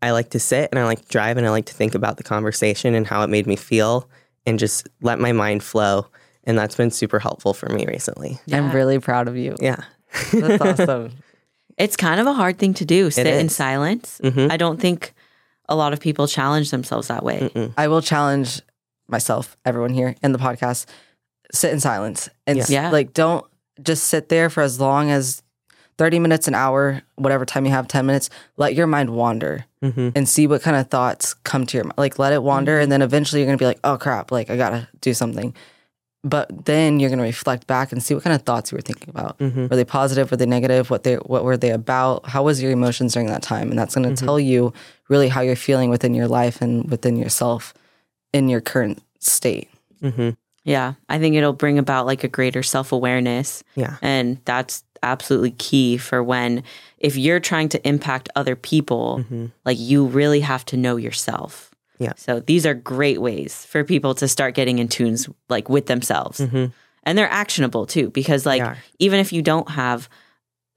I 0.00 0.12
like 0.12 0.30
to 0.30 0.38
sit 0.40 0.68
and 0.70 0.78
I 0.78 0.84
like 0.84 1.02
to 1.02 1.08
drive 1.08 1.36
and 1.36 1.46
I 1.46 1.50
like 1.50 1.66
to 1.66 1.74
think 1.74 1.94
about 1.94 2.16
the 2.16 2.22
conversation 2.22 2.94
and 2.94 3.06
how 3.06 3.22
it 3.22 3.28
made 3.28 3.46
me 3.46 3.56
feel 3.56 4.08
and 4.46 4.58
just 4.58 4.88
let 5.00 5.18
my 5.18 5.32
mind 5.32 5.62
flow. 5.62 6.06
And 6.44 6.58
that's 6.58 6.74
been 6.76 6.90
super 6.90 7.18
helpful 7.18 7.54
for 7.54 7.68
me 7.68 7.86
recently. 7.86 8.40
I'm 8.50 8.72
really 8.72 8.98
proud 8.98 9.28
of 9.28 9.36
you. 9.36 9.54
Yeah. 9.60 9.82
That's 10.32 10.80
awesome. 10.80 11.12
It's 11.78 11.96
kind 11.96 12.20
of 12.20 12.26
a 12.26 12.34
hard 12.34 12.58
thing 12.58 12.74
to 12.74 12.84
do, 12.84 13.10
sit 13.10 13.26
in 13.26 13.46
is. 13.46 13.56
silence. 13.56 14.20
Mhm. 14.22 14.52
I 14.52 14.58
don't 14.58 14.78
think 14.78 15.14
a 15.68 15.74
lot 15.76 15.92
of 15.92 16.00
people 16.00 16.26
challenge 16.26 16.70
themselves 16.70 17.08
that 17.08 17.22
way. 17.24 17.50
Mm-mm. 17.54 17.72
I 17.76 17.88
will 17.88 18.02
challenge 18.02 18.60
myself, 19.08 19.56
everyone 19.64 19.92
here 19.92 20.14
in 20.22 20.32
the 20.32 20.38
podcast, 20.38 20.86
sit 21.52 21.72
in 21.72 21.80
silence 21.80 22.28
and 22.46 22.56
Yeah. 22.58 22.62
s- 22.64 22.70
Yeah. 22.70 22.90
like 22.90 23.12
don't 23.12 23.44
just 23.82 24.04
sit 24.04 24.28
there 24.28 24.50
for 24.50 24.62
as 24.62 24.80
long 24.80 25.10
as 25.10 25.42
30 25.98 26.18
minutes, 26.18 26.48
an 26.48 26.54
hour, 26.54 27.02
whatever 27.16 27.44
time 27.44 27.64
you 27.66 27.70
have, 27.70 27.86
10 27.86 28.06
minutes. 28.06 28.30
Let 28.56 28.74
your 28.74 28.86
mind 28.86 29.10
wander 29.10 29.66
Mhm. 29.82 30.12
and 30.16 30.28
see 30.28 30.46
what 30.46 30.62
kind 30.62 30.76
of 30.76 30.88
thoughts 30.88 31.34
come 31.44 31.66
to 31.66 31.76
your 31.76 31.84
mind. 31.84 31.98
Like 31.98 32.18
let 32.18 32.32
it 32.32 32.42
wander 32.42 32.78
and 32.80 32.90
then 32.90 33.02
eventually 33.02 33.40
you're 33.40 33.46
going 33.46 33.58
to 33.58 33.62
be 33.62 33.66
like, 33.66 33.80
"Oh 33.84 33.98
crap, 33.98 34.30
like 34.32 34.50
I 34.50 34.56
got 34.56 34.70
to 34.70 34.88
do 35.00 35.12
something." 35.14 35.54
But 36.24 36.66
then 36.66 37.00
you're 37.00 37.10
going 37.10 37.18
to 37.18 37.24
reflect 37.24 37.66
back 37.66 37.90
and 37.90 38.00
see 38.02 38.14
what 38.14 38.22
kind 38.22 38.34
of 38.34 38.42
thoughts 38.42 38.70
you 38.70 38.76
were 38.76 38.82
thinking 38.82 39.08
about. 39.08 39.38
Mhm. 39.38 39.68
Were 39.68 39.74
they 39.76 39.84
positive? 39.84 40.30
Were 40.30 40.36
they 40.36 40.46
negative? 40.46 40.88
What 40.88 41.02
they 41.02 41.16
what 41.16 41.42
were 41.44 41.56
they 41.56 41.70
about? 41.70 42.26
How 42.28 42.44
was 42.44 42.62
your 42.62 42.70
emotions 42.70 43.12
during 43.14 43.26
that 43.28 43.42
time? 43.42 43.70
And 43.70 43.78
that's 43.78 43.94
going 43.96 44.14
to 44.14 44.24
tell 44.24 44.38
you 44.38 44.72
really 45.08 45.28
how 45.28 45.40
you're 45.40 45.56
feeling 45.56 45.90
within 45.90 46.14
your 46.14 46.28
life 46.28 46.62
and 46.62 46.88
within 46.90 47.16
yourself 47.16 47.74
in 48.32 48.48
your 48.48 48.60
current 48.60 49.02
state. 49.18 49.68
Mhm. 50.00 50.36
Yeah. 50.64 50.94
I 51.08 51.18
think 51.18 51.34
it'll 51.34 51.52
bring 51.52 51.76
about 51.76 52.06
like 52.06 52.22
a 52.22 52.28
greater 52.28 52.62
self 52.62 52.92
awareness. 52.92 53.64
Yeah. 53.74 53.96
And 54.00 54.38
that's 54.44 54.84
absolutely 55.02 55.50
key 55.50 55.96
for 55.96 56.22
when, 56.22 56.62
if 56.98 57.16
you're 57.16 57.40
trying 57.40 57.68
to 57.70 57.84
impact 57.88 58.28
other 58.36 58.54
people, 58.54 59.24
Mhm. 59.28 59.50
like 59.64 59.76
you 59.80 60.06
really 60.06 60.38
have 60.40 60.64
to 60.66 60.76
know 60.76 60.94
yourself. 60.96 61.71
Yeah. 61.98 62.12
So 62.16 62.40
these 62.40 62.66
are 62.66 62.74
great 62.74 63.20
ways 63.20 63.64
for 63.66 63.84
people 63.84 64.14
to 64.16 64.26
start 64.28 64.54
getting 64.54 64.78
in 64.78 64.88
tunes 64.88 65.28
like 65.48 65.68
with 65.68 65.86
themselves. 65.86 66.40
Mhm. 66.40 66.72
And 67.04 67.18
they're 67.18 67.30
actionable 67.30 67.86
too, 67.86 68.10
because 68.10 68.46
like 68.46 68.62
even 68.98 69.20
if 69.20 69.32
you 69.32 69.42
don't 69.42 69.68
have 69.70 70.08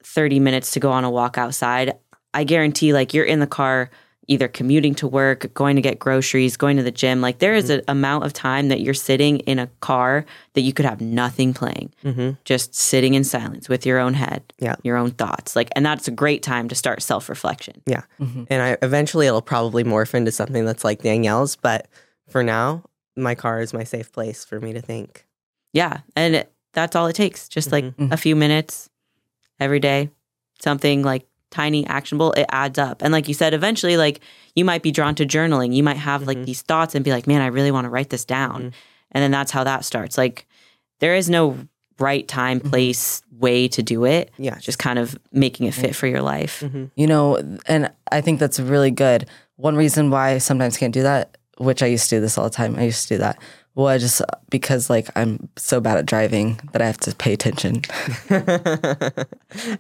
30 0.04 0.40
minutes 0.40 0.72
to 0.72 0.80
go 0.80 0.92
on 0.92 1.04
a 1.04 1.10
walk 1.10 1.38
outside, 1.38 1.94
I 2.34 2.44
guarantee 2.44 2.94
like 2.94 3.14
you're 3.14 3.26
in 3.26 3.40
the 3.40 3.48
car 3.48 3.90
either 4.28 4.48
commuting 4.48 4.96
to 4.96 5.08
work, 5.08 5.54
going 5.54 5.76
to 5.76 5.82
get 5.82 6.00
groceries, 6.00 6.58
going 6.58 6.78
to 6.78 6.84
the 6.84 6.92
gym. 6.92 7.22
Like 7.22 7.40
there 7.40 7.56
is 7.56 7.70
an 7.70 7.82
amount 7.88 8.26
of 8.26 8.34
time 8.34 8.70
that 8.70 8.82
you're 8.82 8.94
sitting 8.94 9.40
in 9.40 9.60
a 9.60 9.68
car 9.82 10.26
that 10.54 10.62
you 10.62 10.74
could 10.74 10.86
have 10.86 11.02
nothing 11.02 11.54
playing, 11.54 11.94
Mhm. 12.04 12.38
just 12.46 12.74
sitting 12.74 13.14
in 13.14 13.24
silence 13.24 13.70
with 13.70 13.86
your 13.86 14.00
own 14.00 14.14
head, 14.16 14.42
Yeah. 14.60 14.76
your 14.84 14.98
own 14.98 15.12
thoughts. 15.12 15.56
Like, 15.56 15.70
and 15.76 15.86
that's 15.86 16.08
a 16.08 16.12
great 16.12 16.42
time 16.44 16.68
to 16.70 16.76
start 16.76 17.02
self 17.02 17.30
reflection. 17.30 17.82
Yeah. 17.86 18.04
Mhm. 18.20 18.48
And 18.50 18.62
I 18.62 18.78
eventually 18.82 19.28
it'll 19.28 19.42
probably 19.42 19.84
morph 19.84 20.14
into 20.14 20.32
something 20.32 20.66
that's 20.66 20.84
like 20.84 21.02
Danielle's, 21.02 21.56
but 21.56 21.88
for 22.30 22.44
now, 22.44 22.84
my 23.16 23.36
car 23.36 23.62
is 23.62 23.74
my 23.74 23.84
safe 23.84 24.12
place 24.12 24.44
for 24.44 24.60
me 24.60 24.74
to 24.74 24.82
think. 24.82 25.26
Yeah. 25.74 26.00
And 26.16 26.36
it, 26.36 26.52
that's 26.74 26.96
all 26.96 27.08
it 27.08 27.16
takes. 27.16 27.48
Just 27.48 27.72
like 27.72 27.86
Mhm. 27.98 28.12
a 28.12 28.18
few 28.18 28.36
minutes 28.36 28.90
every 29.60 29.80
day, 29.80 30.10
something 30.60 31.04
like 31.04 31.26
tiny, 31.56 31.86
actionable, 31.88 32.34
it 32.34 32.46
adds 32.50 32.78
up. 32.78 33.02
And 33.02 33.12
like 33.14 33.28
you 33.30 33.34
said, 33.34 33.54
eventually, 33.54 33.96
like 33.98 34.20
you 34.56 34.66
might 34.66 34.84
be 34.84 34.92
drawn 34.92 35.16
to 35.16 35.26
journaling. 35.26 35.74
You 35.74 35.84
might 35.84 35.98
have 35.98 36.28
like 36.28 36.38
Mhm. 36.40 36.46
these 36.46 36.62
thoughts 36.62 36.96
and 36.96 37.06
be 37.06 37.12
like, 37.12 37.28
man, 37.28 37.42
I 37.42 37.48
really 37.48 37.72
want 37.72 37.86
to 37.86 37.90
write 37.90 38.10
this 38.10 38.26
down. 38.26 38.60
Mhm. 38.64 38.72
And 39.12 39.24
then 39.24 39.32
that's 39.32 39.52
how 39.52 39.64
that 39.64 39.86
starts. 39.86 40.18
Like 40.18 40.46
there 41.00 41.16
is 41.16 41.30
no 41.30 41.58
right 41.98 42.28
time, 42.28 42.60
Mhm. 42.60 42.70
place, 42.70 43.22
way 43.40 43.70
to 43.70 43.82
do 43.82 44.04
it. 44.06 44.32
Yeah. 44.38 44.58
Just 44.60 44.80
kind 44.80 45.00
of 45.00 45.18
making 45.32 45.68
it 45.68 45.74
fit 45.74 45.96
for 45.96 46.08
your 46.08 46.22
life. 46.22 46.62
Mhm. 46.66 46.92
You 46.98 47.08
know, 47.08 47.38
and 47.68 47.90
I 48.12 48.20
think 48.22 48.40
that's 48.40 48.60
really 48.60 48.92
good. 48.92 49.28
One 49.56 49.78
reason 49.78 50.10
why 50.10 50.32
I 50.32 50.38
sometimes 50.40 50.76
can't 50.78 50.94
do 50.94 51.04
that, 51.04 51.38
which 51.58 51.82
I 51.82 51.86
used 51.88 52.10
to 52.10 52.18
do 52.18 52.22
this 52.22 52.38
all 52.38 52.44
the 52.44 52.50
time, 52.50 52.76
I 52.78 52.84
used 52.84 53.08
to 53.08 53.14
do 53.16 53.20
that, 53.20 53.38
was 53.76 54.02
just 54.02 54.22
because 54.50 54.90
like 54.90 55.10
I'm 55.16 55.50
so 55.58 55.82
bad 55.82 55.98
at 55.98 56.06
driving 56.06 56.60
that 56.72 56.82
I 56.82 56.86
have 56.86 56.98
to 57.00 57.14
pay 57.14 57.34
attention. 57.34 57.82
I 58.30 59.26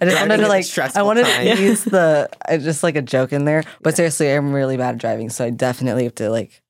just 0.01 0.19
wanted 0.19 0.37
to 0.37 0.47
like 0.47 0.65
I 0.95 1.01
wanted 1.01 1.25
time. 1.25 1.55
to 1.55 1.63
use 1.63 1.83
the 1.85 2.29
I 2.47 2.57
just 2.57 2.83
like 2.83 2.97
a 2.97 3.01
joke 3.01 3.31
in 3.31 3.45
there, 3.45 3.63
but 3.81 3.95
seriously, 3.95 4.31
I'm 4.31 4.51
really 4.51 4.77
bad 4.77 4.95
at 4.95 5.01
driving, 5.01 5.29
so 5.29 5.45
I 5.45 5.49
definitely 5.49 6.03
have 6.03 6.15
to 6.15 6.29
like 6.29 6.61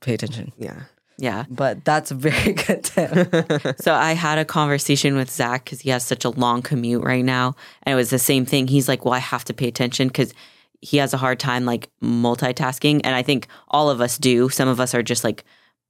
pay 0.00 0.14
attention. 0.14 0.52
yeah. 0.58 0.82
Yeah. 1.18 1.44
But 1.48 1.82
that's 1.84 2.10
a 2.10 2.14
very 2.14 2.52
good 2.66 2.84
tip. 2.84 3.80
So 3.80 3.94
I 3.94 4.12
had 4.12 4.36
a 4.36 4.44
conversation 4.44 5.16
with 5.16 5.30
Zach 5.30 5.64
because 5.64 5.80
he 5.80 5.88
has 5.88 6.04
such 6.04 6.26
a 6.26 6.30
long 6.30 6.60
commute 6.60 7.02
right 7.02 7.24
now, 7.24 7.54
and 7.84 7.94
it 7.94 7.96
was 7.96 8.10
the 8.10 8.18
same 8.18 8.44
thing. 8.44 8.66
He's 8.66 8.86
like, 8.86 9.04
"Well, 9.04 9.14
I 9.14 9.18
have 9.18 9.44
to 9.46 9.54
pay 9.54 9.66
attention 9.66 10.08
because 10.08 10.34
he 10.82 10.98
has 10.98 11.14
a 11.14 11.16
hard 11.16 11.40
time 11.40 11.64
like 11.64 11.88
multitasking," 12.02 13.00
and 13.02 13.14
I 13.14 13.22
think 13.22 13.46
all 13.68 13.88
of 13.88 14.02
us 14.02 14.18
do. 14.18 14.50
Some 14.50 14.68
of 14.68 14.78
us 14.78 14.94
are 14.94 15.02
just 15.02 15.24
like 15.24 15.44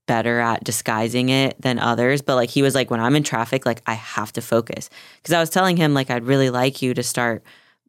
better 0.07 0.41
at 0.41 0.65
disguising 0.65 1.29
it 1.29 1.61
than 1.61 1.79
others, 1.79 2.23
but 2.23 2.37
like 2.37 2.51
he 2.51 2.63
was 2.63 2.75
like, 2.75 2.91
"When 2.91 3.01
I'm 3.01 3.17
in 3.17 3.23
traffic, 3.23 3.67
like 3.67 3.83
I 3.87 3.95
have 3.95 4.33
to 4.35 4.43
focus," 4.43 4.89
because 5.23 5.35
I 5.35 5.41
was 5.41 5.51
telling 5.51 5.77
him 5.77 5.95
like 5.95 6.11
I'd 6.11 6.25
really 6.25 6.51
like 6.51 6.83
you 6.83 6.95
to 6.95 7.03
start 7.03 7.43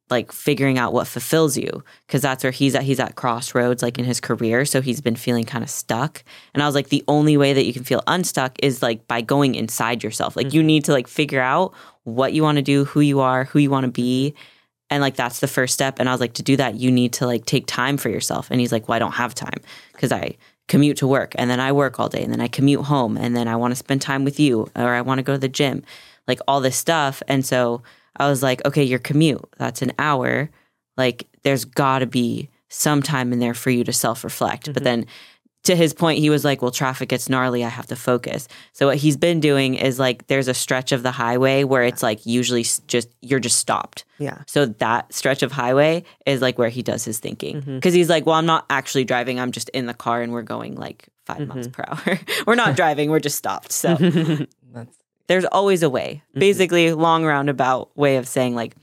like 0.09 0.31
figuring 0.31 0.77
out 0.77 0.93
what 0.93 1.07
fulfills 1.07 1.57
you 1.57 1.83
because 2.05 2.21
that's 2.21 2.43
where 2.43 2.51
he's 2.51 2.75
at 2.75 2.83
he's 2.83 2.99
at 2.99 3.15
crossroads 3.15 3.83
like 3.83 3.99
in 3.99 4.05
his 4.05 4.21
career 4.21 4.63
so 4.63 4.81
he's 4.81 5.01
been 5.01 5.15
feeling 5.15 5.43
kind 5.43 5.63
of 5.63 5.69
stuck. 5.69 6.23
And 6.53 6.63
i 6.63 6.65
was 6.65 6.75
like 6.75 6.89
the 6.89 7.03
only 7.07 7.37
way 7.37 7.53
that 7.53 7.65
you 7.65 7.73
can 7.73 7.83
feel 7.83 8.03
unstuck 8.07 8.55
is 8.63 8.81
like 8.81 9.07
by 9.07 9.21
going 9.21 9.55
inside 9.55 10.03
yourself. 10.03 10.35
Like 10.35 10.53
you 10.53 10.61
mm-hmm. 10.61 10.67
need 10.67 10.85
to 10.85 10.93
like 10.93 11.07
figure 11.07 11.41
out 11.41 11.73
what 12.03 12.33
you 12.33 12.41
want 12.41 12.57
to 12.57 12.61
do 12.61 12.85
who 12.85 13.01
you 13.01 13.19
are 13.19 13.45
who 13.45 13.59
you 13.59 13.69
want 13.69 13.85
to 13.85 13.91
be. 13.91 14.33
And 14.89 15.01
like 15.01 15.15
that's 15.17 15.41
the 15.41 15.47
first 15.47 15.73
step 15.73 15.99
and 15.99 16.07
i 16.07 16.13
was 16.13 16.21
like 16.21 16.33
to 16.33 16.43
do 16.43 16.55
that 16.55 16.75
you 16.75 16.89
need 16.89 17.13
to 17.13 17.25
like 17.25 17.45
take 17.45 17.67
time 17.67 17.97
for 17.97 18.09
yourself. 18.09 18.49
And 18.49 18.61
he's 18.61 18.71
like 18.71 18.87
well 18.87 18.95
i 18.95 18.99
don't 18.99 19.13
have 19.13 19.35
time 19.35 19.59
because 19.91 20.11
i 20.11 20.37
commute 20.67 20.97
to 20.97 21.07
work 21.07 21.33
and 21.37 21.49
then 21.49 21.59
i 21.59 21.71
work 21.71 21.99
all 21.99 22.09
day 22.09 22.23
and 22.23 22.33
then 22.33 22.41
i 22.41 22.47
commute 22.47 22.85
home 22.85 23.17
and 23.17 23.35
then 23.35 23.47
i 23.47 23.55
want 23.55 23.71
to 23.71 23.75
spend 23.75 24.01
time 24.01 24.23
with 24.23 24.39
you 24.39 24.69
or 24.75 24.89
i 24.93 25.01
want 25.01 25.17
to 25.17 25.23
go 25.23 25.33
to 25.33 25.39
the 25.39 25.47
gym 25.47 25.83
like 26.27 26.39
all 26.47 26.59
this 26.59 26.75
stuff 26.75 27.23
and 27.27 27.45
so 27.45 27.81
I 28.17 28.29
was 28.29 28.43
like, 28.43 28.65
okay, 28.65 28.83
your 28.83 28.99
commute, 28.99 29.43
that's 29.57 29.81
an 29.81 29.93
hour. 29.99 30.49
Like, 30.97 31.27
there's 31.43 31.65
got 31.65 31.99
to 31.99 32.07
be 32.07 32.49
some 32.69 33.01
time 33.01 33.31
in 33.31 33.39
there 33.39 33.53
for 33.53 33.69
you 33.69 33.83
to 33.83 33.93
self 33.93 34.23
reflect. 34.23 34.65
But 34.65 34.77
mm-hmm. 34.77 34.83
then 34.83 35.05
to 35.67 35.75
his 35.75 35.93
point, 35.93 36.19
he 36.19 36.29
was 36.29 36.43
like, 36.43 36.61
well, 36.61 36.71
traffic 36.71 37.09
gets 37.09 37.29
gnarly. 37.29 37.63
I 37.63 37.69
have 37.69 37.87
to 37.87 37.95
focus. 37.95 38.47
So, 38.73 38.87
what 38.87 38.97
he's 38.97 39.17
been 39.17 39.39
doing 39.39 39.75
is 39.75 39.99
like, 39.99 40.27
there's 40.27 40.47
a 40.47 40.53
stretch 40.53 40.91
of 40.91 41.03
the 41.03 41.11
highway 41.11 41.63
where 41.63 41.83
it's 41.83 42.01
like 42.01 42.25
usually 42.25 42.63
just, 42.87 43.13
you're 43.21 43.39
just 43.39 43.59
stopped. 43.59 44.05
yeah. 44.17 44.41
So, 44.47 44.65
that 44.65 45.13
stretch 45.13 45.43
of 45.43 45.51
highway 45.51 46.03
is 46.25 46.41
like 46.41 46.57
where 46.57 46.69
he 46.69 46.81
does 46.81 47.05
his 47.05 47.19
thinking. 47.19 47.57
Mm-hmm. 47.57 47.75
Because 47.75 47.93
he's 47.93 48.09
like, 48.09 48.25
well, 48.25 48.35
I'm 48.35 48.45
not 48.45 48.65
actually 48.69 49.05
driving. 49.05 49.39
I'm 49.39 49.51
just 49.51 49.69
in 49.69 49.85
the 49.85 49.93
car 49.93 50.21
and 50.21 50.31
we're 50.31 50.41
going 50.41 50.75
like 50.75 51.07
5 51.25 51.37
mm-hmm. 51.37 51.49
miles 51.49 51.67
per 51.67 51.83
hour. 51.87 52.19
we're 52.47 52.55
not 52.55 52.75
driving, 52.75 53.09
we're 53.09 53.19
just 53.19 53.37
stopped. 53.37 53.71
So, 53.71 53.95
That's 54.73 54.97
there's 55.27 55.45
always 55.45 55.83
a 55.83 55.89
way. 55.89 56.23
Mm-hmm. 56.29 56.39
Basically, 56.39 56.93
long 56.93 57.25
roundabout 57.25 57.95
way 57.97 58.17
of 58.17 58.27
saying 58.27 58.55
like 58.55 58.75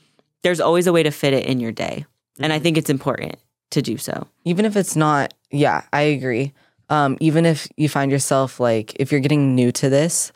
there's 0.42 0.60
always 0.60 0.86
a 0.86 0.92
way 0.92 1.02
to 1.02 1.10
fit 1.10 1.32
it 1.32 1.46
in 1.46 1.60
your 1.60 1.72
day. 1.72 2.04
And 2.38 2.52
I 2.52 2.58
think 2.58 2.76
it's 2.76 2.90
important 2.90 3.36
to 3.74 3.82
do 3.82 3.96
so. 3.98 4.26
even 4.44 4.64
if 4.64 4.76
it's 4.76 4.94
not 4.94 5.34
yeah 5.50 5.82
i 5.92 6.02
agree 6.02 6.52
um 6.94 7.16
even 7.20 7.44
if 7.46 7.66
you 7.76 7.88
find 7.88 8.10
yourself 8.10 8.60
like 8.60 8.88
if 9.02 9.10
you're 9.10 9.20
getting 9.26 9.54
new 9.60 9.70
to 9.80 9.88
this 9.88 10.32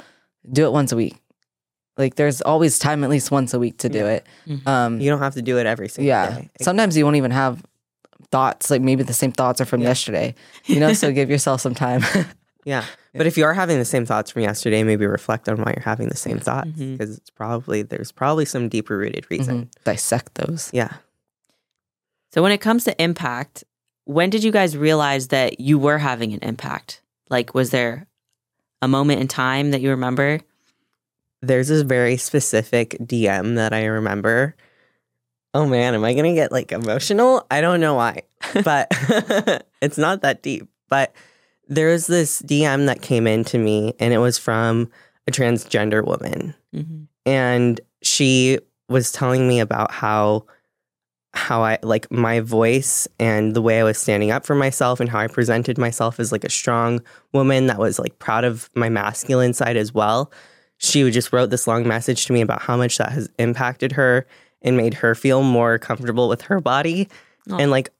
do 0.59 0.65
it 0.69 0.73
once 0.73 0.91
a 0.93 0.97
week 0.97 1.17
like 1.97 2.15
there's 2.15 2.41
always 2.43 2.79
time 2.79 3.03
at 3.05 3.11
least 3.11 3.31
once 3.31 3.55
a 3.55 3.59
week 3.59 3.77
to 3.79 3.89
do 3.89 3.99
Yeah. 4.05 4.17
it 4.17 4.27
Mhm. 4.47 4.67
um 4.67 5.01
You 5.01 5.11
don't 5.11 5.21
have 5.27 5.35
to 5.35 5.43
do 5.51 5.59
it 5.61 5.67
every 5.67 5.89
single 5.89 6.09
yeah 6.09 6.31
day. 6.31 6.51
Yeah. 6.59 6.65
Sometimes 6.65 6.97
you 6.97 7.05
won't 7.05 7.17
even 7.17 7.31
have 7.43 7.63
thoughts 8.31 8.71
like 8.71 8.83
maybe 8.83 9.03
the 9.03 9.19
same 9.23 9.33
thoughts 9.33 9.59
are 9.61 9.65
from 9.73 9.81
yesterday 9.91 10.35
you 10.67 10.81
know 10.81 10.93
so 10.93 11.11
give 11.19 11.31
yourself 11.31 11.61
some 11.61 11.75
time 11.75 12.03
Yeah. 12.65 12.85
But 13.15 13.27
if 13.27 13.39
you 13.39 13.45
are 13.49 13.55
having 13.55 13.79
the 13.79 13.85
same 13.95 14.05
thoughts 14.05 14.31
from 14.33 14.43
yesterday, 14.43 14.83
maybe 14.85 15.07
reflect 15.07 15.49
on 15.49 15.57
why 15.63 15.73
you're 15.75 15.89
having 15.93 16.09
the 16.11 16.17
same 16.27 16.39
thoughts 16.39 16.69
because 16.77 17.17
it's 17.17 17.31
probably 17.31 17.81
there's 17.83 18.13
probably 18.13 18.45
some 18.45 18.69
deeper 18.69 18.99
rooted 18.99 19.25
reason. 19.31 19.55
Mhm. 19.57 19.85
dissect 19.85 20.35
those 20.35 20.69
Yeah. 20.81 20.93
So 22.33 22.43
when 22.43 22.53
it 22.53 22.61
comes 22.61 22.85
to 22.85 22.93
impact, 23.03 23.65
when 24.09 24.31
did 24.31 24.43
you 24.43 24.51
guys 24.51 24.75
realize 24.75 25.29
that 25.29 25.61
you 25.61 25.79
were 25.79 25.99
having 25.99 26.33
an 26.33 26.39
impact? 26.41 27.03
Like 27.29 27.55
was 27.55 27.71
there 27.71 28.07
a 28.81 28.89
moment 28.89 29.21
in 29.21 29.29
time 29.29 29.71
that 29.73 29.83
you 29.83 29.91
remember? 29.91 30.41
There's 31.43 31.69
this 31.69 31.83
very 31.83 32.17
specific 32.17 32.97
DM 33.03 33.57
that 33.57 33.75
I 33.75 33.85
remember. 33.85 34.57
Oh 35.53 35.67
man, 35.67 35.95
am 35.95 36.05
I 36.05 36.15
gonna 36.15 36.35
get 36.35 36.51
like 36.51 36.73
emotional? 36.73 37.47
I 37.51 37.61
don't 37.61 37.81
know 37.81 37.95
why, 37.95 38.23
but 38.65 38.89
it's 39.83 39.99
not 39.99 40.23
that 40.23 40.43
deep. 40.43 40.67
But 40.89 41.15
there's 41.69 42.07
this 42.07 42.41
DM 42.41 42.87
that 42.87 43.03
came 43.03 43.27
in 43.27 43.45
to 43.45 43.59
me, 43.59 43.93
and 44.01 44.15
it 44.15 44.19
was 44.19 44.39
from 44.39 44.91
a 45.27 45.31
transgender 45.31 46.03
woman. 46.03 46.55
Mm-hmm. 46.75 47.05
and 47.25 47.81
she 48.03 48.59
was 48.89 49.11
telling 49.13 49.49
me 49.49 49.61
about 49.61 49.91
how 49.91 50.45
how 51.35 51.63
I 51.63 51.79
like 51.83 52.11
my 52.11 52.41
voice 52.41 53.07
and 53.19 53.55
the 53.55 53.63
way 53.63 53.81
I 53.81 53.85
was 53.85 53.99
standing 53.99 54.31
up 54.31 54.47
for 54.47 54.55
myself 54.55 54.99
and 54.99 55.09
how 55.11 55.19
I 55.19 55.27
presented 55.27 55.77
myself 55.79 56.19
as 56.19 56.33
like 56.33 56.45
a 56.45 56.51
strong 56.51 57.01
woman 57.33 57.67
that 57.67 57.79
was 57.79 57.99
like 57.99 58.19
proud 58.19 58.45
of 58.45 58.71
my 58.75 58.89
masculine 58.89 59.53
side 59.53 59.77
as 59.77 59.93
well. 59.93 60.33
She 60.79 61.09
just 61.11 61.33
wrote 61.33 61.51
this 61.51 61.67
long 61.67 61.87
message 61.87 62.25
to 62.27 62.33
me 62.33 62.41
about 62.41 62.63
how 62.63 62.77
much 62.77 62.99
that 62.99 63.13
has 63.13 63.29
impacted 63.39 63.93
her 63.93 64.27
and 64.63 64.77
made 64.77 64.95
her 64.95 65.15
feel 65.15 65.43
more 65.43 65.79
comfortable 65.79 66.29
with 66.29 66.43
her 66.43 66.61
body 66.61 67.09
Aw. 67.51 67.57
and 67.59 67.71
like 67.71 67.91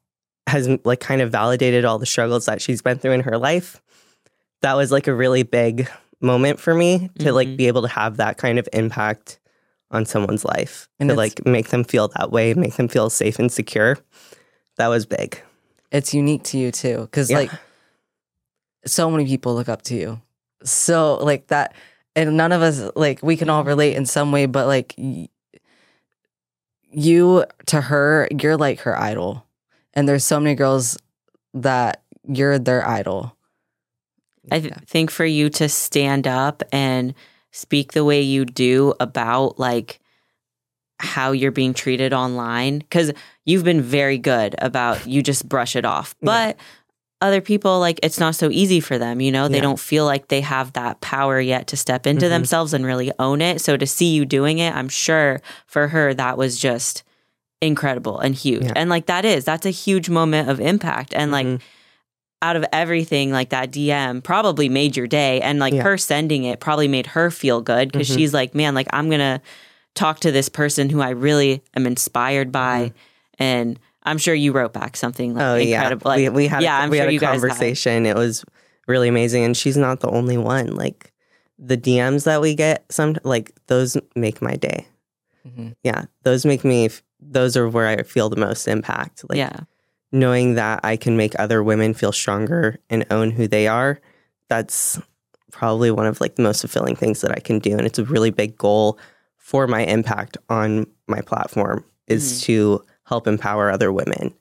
has 0.47 0.69
like 0.85 1.01
kind 1.01 1.21
of 1.21 1.31
validated 1.31 1.85
all 1.85 1.99
the 1.99 2.07
struggles 2.07 2.47
that 2.47 2.63
she's 2.63 2.81
been 2.81 2.99
through 2.99 3.13
in 3.13 3.21
her 3.21 3.37
life. 3.37 3.83
That 4.63 4.75
was 4.77 4.91
like 4.91 5.07
a 5.07 5.15
really 5.15 5.43
big 5.43 5.89
moment 6.21 6.59
for 6.61 6.75
me 6.75 7.11
to 7.21 7.33
like 7.33 7.47
Mhm. 7.49 7.57
be 7.59 7.67
able 7.69 7.83
to 7.83 7.89
have 7.89 8.17
that 8.17 8.39
kind 8.39 8.59
of 8.59 8.69
impact 8.73 9.39
on 9.91 10.05
someone's 10.05 10.45
life 10.45 10.89
And 11.01 11.09
to 11.11 11.15
like 11.17 11.45
make 11.47 11.69
them 11.69 11.85
feel 11.85 12.09
that 12.09 12.31
way, 12.31 12.53
make 12.55 12.75
them 12.77 12.89
feel 12.89 13.09
safe 13.11 13.39
and 13.39 13.51
secure. 13.51 13.97
That 14.77 14.89
was 14.89 15.07
big. 15.07 15.41
it's 15.91 16.13
unique 16.15 16.43
to 16.45 16.59
you 16.59 16.71
too 16.71 17.01
because 17.03 17.31
Yeah. 17.31 17.39
like 17.39 17.51
so 18.87 19.11
many 19.11 19.25
people 19.27 19.55
look 19.55 19.69
up 19.69 19.83
to 19.83 19.95
you 19.95 20.21
so 20.63 21.17
like 21.17 21.47
that 21.49 21.75
and 22.15 22.37
none 22.37 22.53
of 22.53 22.63
us 22.63 22.91
like 22.95 23.23
we 23.23 23.37
can 23.37 23.49
all 23.51 23.65
relate 23.65 23.97
in 23.97 24.05
some 24.07 24.31
way 24.33 24.47
but 24.47 24.67
like 24.67 24.95
y- 24.99 25.29
you 26.91 27.45
to 27.67 27.81
her 27.81 28.29
you're 28.41 28.57
like 28.57 28.81
her 28.81 28.99
idol 28.99 29.45
and 29.95 30.09
there's 30.09 30.25
so 30.25 30.39
many 30.41 30.55
girls 30.55 30.97
that 31.55 32.03
you're 32.27 32.59
their 32.59 32.87
idol 32.87 33.35
I 34.51 34.61
th- 34.61 34.73
think 34.87 35.11
for 35.11 35.27
you 35.27 35.51
to 35.51 35.69
stand 35.69 36.27
up 36.27 36.63
and 36.73 37.15
speak 37.53 37.93
the 37.93 38.05
way 38.05 38.21
you 38.21 38.45
do 38.45 38.95
about 39.01 39.59
like 39.59 40.01
how 41.01 41.33
you're 41.33 41.53
being 41.53 41.75
treated 41.75 42.13
online 42.13 42.79
because 42.81 43.13
you've 43.45 43.65
been 43.65 43.81
very 43.81 44.19
good 44.19 44.55
about 44.59 45.07
you 45.13 45.23
just 45.23 45.49
brush 45.49 45.77
it 45.77 45.85
off 45.85 46.15
Yeah. 46.21 46.27
but 46.27 46.57
other 47.21 47.41
people 47.41 47.81
like 47.81 47.99
it's 48.03 48.21
not 48.21 48.35
so 48.37 48.49
easy 48.51 48.81
for 48.81 48.99
them 48.99 49.21
you 49.21 49.31
know 49.33 49.49
they 49.49 49.57
Yeah. 49.57 49.63
don't 49.63 49.81
feel 49.81 50.05
like 50.05 50.29
they 50.29 50.41
have 50.41 50.73
that 50.75 51.01
power 51.01 51.41
yet 51.41 51.67
to 51.69 51.77
step 51.77 52.07
into 52.07 52.27
Mhm. 52.27 52.31
themselves 52.31 52.75
and 52.75 52.85
really 52.85 53.13
own 53.19 53.41
it 53.41 53.61
so 53.61 53.77
to 53.77 53.87
see 53.87 54.13
you 54.15 54.25
doing 54.25 54.59
it 54.59 54.75
i'm 54.75 54.89
sure 54.89 55.41
for 55.67 55.89
her 55.89 56.15
that 56.15 56.37
was 56.39 56.59
just 56.59 57.03
incredible 57.61 58.19
and 58.21 58.35
huge 58.37 58.65
Yeah. 58.67 58.73
and 58.77 58.89
like 58.91 59.07
that 59.07 59.25
is 59.25 59.45
that's 59.45 59.67
a 59.67 59.71
huge 59.71 60.09
moment 60.09 60.49
of 60.49 60.61
impact 60.61 61.13
and 61.15 61.33
like 61.33 61.47
Mhm. 61.47 61.61
Out 62.41 62.57
of 62.57 62.65
everything, 62.73 63.33
like 63.33 63.49
that 63.51 63.71
DM 63.73 64.23
probably 64.23 64.69
made 64.69 64.97
your 64.97 65.07
day. 65.07 65.41
And 65.41 65.59
like 65.59 65.75
Yeah. 65.75 65.83
her 65.83 65.99
sending 65.99 66.45
it 66.45 66.61
probably 66.61 66.89
made 66.89 67.07
her 67.09 67.31
feel 67.31 67.61
good 67.61 67.91
because 67.91 68.09
Mhm. 68.09 68.15
she's 68.17 68.33
like, 68.35 68.55
man, 68.55 68.75
like 68.75 68.87
I'm 68.93 69.09
going 69.09 69.19
to 69.21 69.41
talk 69.95 70.21
to 70.21 70.31
this 70.31 70.49
person 70.49 70.89
who 70.91 71.01
I 71.01 71.11
really 71.11 71.63
am 71.75 71.87
inspired 71.87 72.53
by. 72.53 72.93
And 73.39 73.79
I'm 74.05 74.19
sure 74.19 74.35
you 74.35 74.53
wrote 74.53 74.73
back 74.73 74.97
something 74.97 75.35
like 75.35 75.43
Mm-hmm. 75.43 75.51
oh 75.53 75.57
incredible. 75.57 76.11
yeah, 76.11 76.15
Like, 76.29 76.33
we, 76.35 76.37
we 76.45 76.47
had 76.47 76.63
yeah, 76.63 76.79
a, 76.79 76.83
I'm 76.83 76.91
we 76.91 76.97
sure 76.99 77.03
had 77.05 77.11
a 77.11 77.13
you 77.13 77.19
guys 77.21 77.41
had. 77.43 77.49
conversation. 77.49 78.07
It 78.07 78.15
was 78.17 78.45
really 78.87 79.09
amazing, 79.09 79.45
and 79.45 79.57
she's 79.57 79.77
not 79.77 80.01
the 80.01 80.09
only 80.11 80.39
one. 80.39 80.77
Like 80.77 81.13
the 81.59 81.77
DMs 81.77 82.25
that 82.25 82.41
we 82.41 82.55
get, 82.55 82.85
some 82.91 83.17
like 83.25 83.53
those 83.67 83.97
make 84.15 84.41
my 84.41 84.55
day. 84.55 84.87
Mhm. 85.47 85.75
Yeah, 85.83 86.05
those 86.23 86.47
make 86.47 86.65
me. 86.65 86.89
Those 87.21 87.57
are 87.57 87.69
where 87.69 87.89
I 87.89 88.03
feel 88.05 88.29
the 88.31 88.37
most 88.37 88.69
impact. 88.69 89.25
Like 89.29 89.39
yeah. 89.39 89.61
Knowing 90.13 90.55
that 90.55 90.81
I 90.85 90.97
can 90.97 91.17
make 91.17 91.39
other 91.39 91.63
women 91.63 91.95
feel 91.95 92.13
stronger 92.13 92.79
and 92.89 93.05
own 93.11 93.31
who 93.31 93.47
they 93.47 93.69
are. 93.69 94.01
That's 94.49 95.01
probably 95.53 95.91
one 95.91 96.07
of 96.07 96.21
like 96.21 96.37
the 96.37 96.43
most 96.43 96.61
fulfilling 96.61 96.97
things 96.97 97.21
that 97.21 97.33
I 97.33 97.41
can 97.41 97.59
do, 97.59 97.73
and 97.77 97.87
it's 97.87 97.99
a 97.99 98.05
really 98.05 98.31
big 98.31 98.57
goal 98.57 98.99
for 99.37 99.67
my 99.67 99.83
impact 99.85 100.37
on 100.49 100.87
my 101.07 101.21
platform 101.21 101.85
is 102.07 102.43
to 102.43 102.85
help 103.05 103.27
empower 103.27 103.71
other 103.71 103.91
women. 103.93 104.33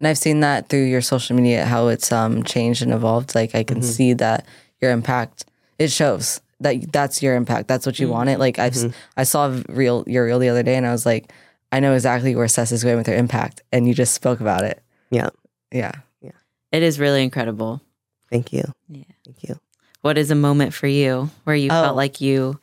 And 0.00 0.08
I've 0.08 0.18
seen 0.18 0.40
that 0.40 0.68
through 0.68 0.84
your 0.84 1.00
social 1.00 1.36
media, 1.36 1.64
how 1.64 1.88
it's 1.88 2.10
um 2.12 2.42
changed 2.42 2.82
and 2.82 2.92
evolved. 2.92 3.34
Like 3.34 3.54
I 3.54 3.62
can 3.64 3.78
Mhm. 3.80 3.84
see 3.84 4.12
that 4.14 4.44
your 4.80 4.90
impact, 4.90 5.46
it 5.78 5.90
shows 5.90 6.40
that 6.60 6.92
that's 6.92 7.22
your 7.22 7.34
impact. 7.36 7.68
That's 7.68 7.86
what 7.86 7.98
you 7.98 8.08
Mhm. 8.08 8.10
wanted. 8.10 8.38
Like 8.38 8.58
I've, 8.58 8.74
Mhm. 8.74 8.92
I 9.16 9.22
saw 9.24 9.56
real 9.68 10.04
your 10.06 10.26
reel 10.26 10.38
the 10.38 10.48
other 10.48 10.62
day, 10.62 10.76
and 10.76 10.86
I 10.86 10.92
was 10.92 11.06
like, 11.06 11.32
I 11.74 11.80
know 11.80 11.94
exactly 11.94 12.36
where 12.36 12.46
Sess 12.48 12.70
is 12.72 12.84
going 12.84 12.96
with 12.98 13.06
her 13.08 13.14
impact, 13.14 13.62
and 13.72 13.88
you 13.88 13.94
just 13.94 14.14
spoke 14.14 14.40
about 14.40 14.62
it. 14.64 14.82
Yeah. 15.10 15.30
yeah. 15.72 15.92
Yeah. 16.20 16.30
It 16.70 16.82
is 16.82 17.00
really 17.00 17.22
incredible. 17.22 17.80
Thank 18.30 18.52
you. 18.52 18.62
Yeah. 18.88 19.04
Thank 19.24 19.42
you. 19.42 19.58
What 20.02 20.16
is 20.18 20.30
a 20.30 20.34
moment 20.36 20.72
for 20.74 20.86
you 20.86 21.30
where 21.44 21.56
you 21.56 21.70
Oh. 21.70 21.82
felt 21.82 21.96
like 21.96 22.20
you 22.20 22.60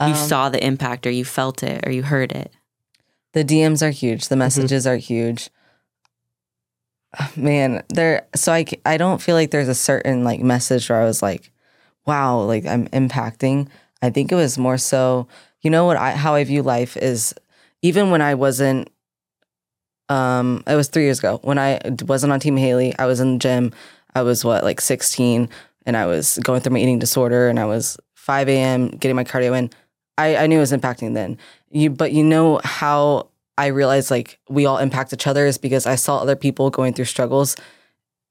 you 0.00 0.06
Um, 0.08 0.14
saw 0.14 0.48
the 0.50 0.62
impact 0.64 1.06
or 1.06 1.10
you 1.10 1.24
felt 1.24 1.62
it 1.62 1.86
or 1.86 1.90
you 1.90 2.02
heard 2.02 2.30
it? 2.32 2.52
The 3.32 3.44
DMs 3.44 3.82
are 3.82 3.90
huge. 3.90 4.28
The 4.28 4.36
messages 4.36 4.86
are 4.86 4.96
huge. 4.96 5.48
Man, 7.36 7.82
there. 7.88 8.26
So 8.34 8.52
I 8.52 8.64
I 8.84 8.96
don't 8.98 9.22
feel 9.22 9.34
like 9.34 9.50
there's 9.50 9.68
a 9.68 9.74
certain 9.74 10.22
like 10.24 10.40
message 10.40 10.88
where 10.90 11.00
I 11.00 11.04
was 11.04 11.22
like, 11.22 11.50
wow, 12.06 12.40
like 12.40 12.66
I'm 12.66 12.88
impacting. 12.88 13.68
I 14.02 14.10
think 14.10 14.30
it 14.32 14.34
was 14.36 14.58
more 14.58 14.76
so, 14.78 15.26
you 15.62 15.70
know 15.70 15.86
what 15.86 15.96
I 15.96 16.10
how 16.12 16.34
I 16.34 16.44
view 16.44 16.62
life 16.62 16.96
is 16.98 17.34
even 17.86 18.10
when 18.10 18.22
I 18.22 18.34
wasn't 18.34 18.90
um 20.08 20.62
it 20.66 20.76
was 20.76 20.88
3 20.88 21.02
years 21.02 21.18
ago 21.18 21.40
when 21.42 21.58
I 21.58 21.80
wasn't 22.06 22.32
on 22.32 22.40
team 22.40 22.56
Haley, 22.56 22.94
I 22.98 23.06
was 23.06 23.20
in 23.20 23.34
the 23.34 23.38
gym. 23.38 23.72
I 24.14 24.22
was 24.22 24.44
what 24.44 24.64
like 24.64 24.80
16 24.80 25.48
and 25.84 25.96
I 25.96 26.06
was 26.06 26.38
going 26.42 26.60
through 26.60 26.72
my 26.72 26.80
eating 26.80 26.98
disorder 26.98 27.48
and 27.48 27.58
I 27.58 27.64
was 27.64 27.96
5 28.14 28.48
a.m. 28.48 28.88
getting 28.88 29.14
my 29.14 29.24
cardio 29.24 29.56
in. 29.56 29.70
I, 30.18 30.36
I 30.36 30.46
knew 30.46 30.56
it 30.56 30.66
was 30.68 30.72
impacting 30.72 31.14
then. 31.14 31.38
You 31.70 31.90
but 31.90 32.12
you 32.12 32.24
know 32.24 32.60
how 32.64 33.28
I 33.58 33.66
realized 33.66 34.10
like 34.10 34.38
we 34.48 34.66
all 34.66 34.78
impact 34.78 35.12
each 35.12 35.26
other 35.26 35.46
is 35.46 35.58
because 35.58 35.86
I 35.86 35.94
saw 35.94 36.18
other 36.18 36.36
people 36.36 36.70
going 36.70 36.92
through 36.92 37.06
struggles 37.06 37.56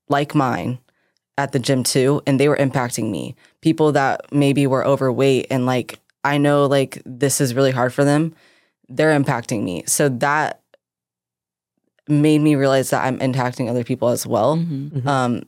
like 0.09 0.35
mine 0.35 0.79
at 1.37 1.51
the 1.51 1.59
gym 1.59 1.83
too, 1.83 2.21
and 2.25 2.39
they 2.39 2.47
were 2.47 2.55
impacting 2.55 3.11
me. 3.11 3.35
People 3.61 3.91
that 3.93 4.31
maybe 4.31 4.67
were 4.67 4.85
overweight 4.85 5.47
and 5.49 5.65
like 5.65 5.99
I 6.23 6.37
know 6.37 6.65
like 6.65 7.01
this 7.05 7.39
is 7.41 7.53
really 7.53 7.71
hard 7.71 7.93
for 7.93 8.03
them, 8.03 8.33
they're 8.89 9.17
impacting 9.17 9.63
me. 9.63 9.83
So 9.87 10.09
that 10.09 10.61
made 12.07 12.41
me 12.41 12.55
realize 12.55 12.91
that 12.91 13.03
I'm 13.03 13.17
impacting 13.19 13.69
other 13.69 13.83
people 13.83 14.09
as 14.09 14.27
well. 14.27 14.57
Mhm. 14.57 14.91
Mhm. 14.91 15.05
Um, 15.07 15.43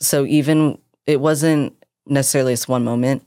so 0.00 0.24
even 0.26 0.78
it 1.06 1.20
wasn't 1.20 1.74
necessarily 2.06 2.52
just 2.52 2.68
one 2.68 2.84
moment. 2.84 3.22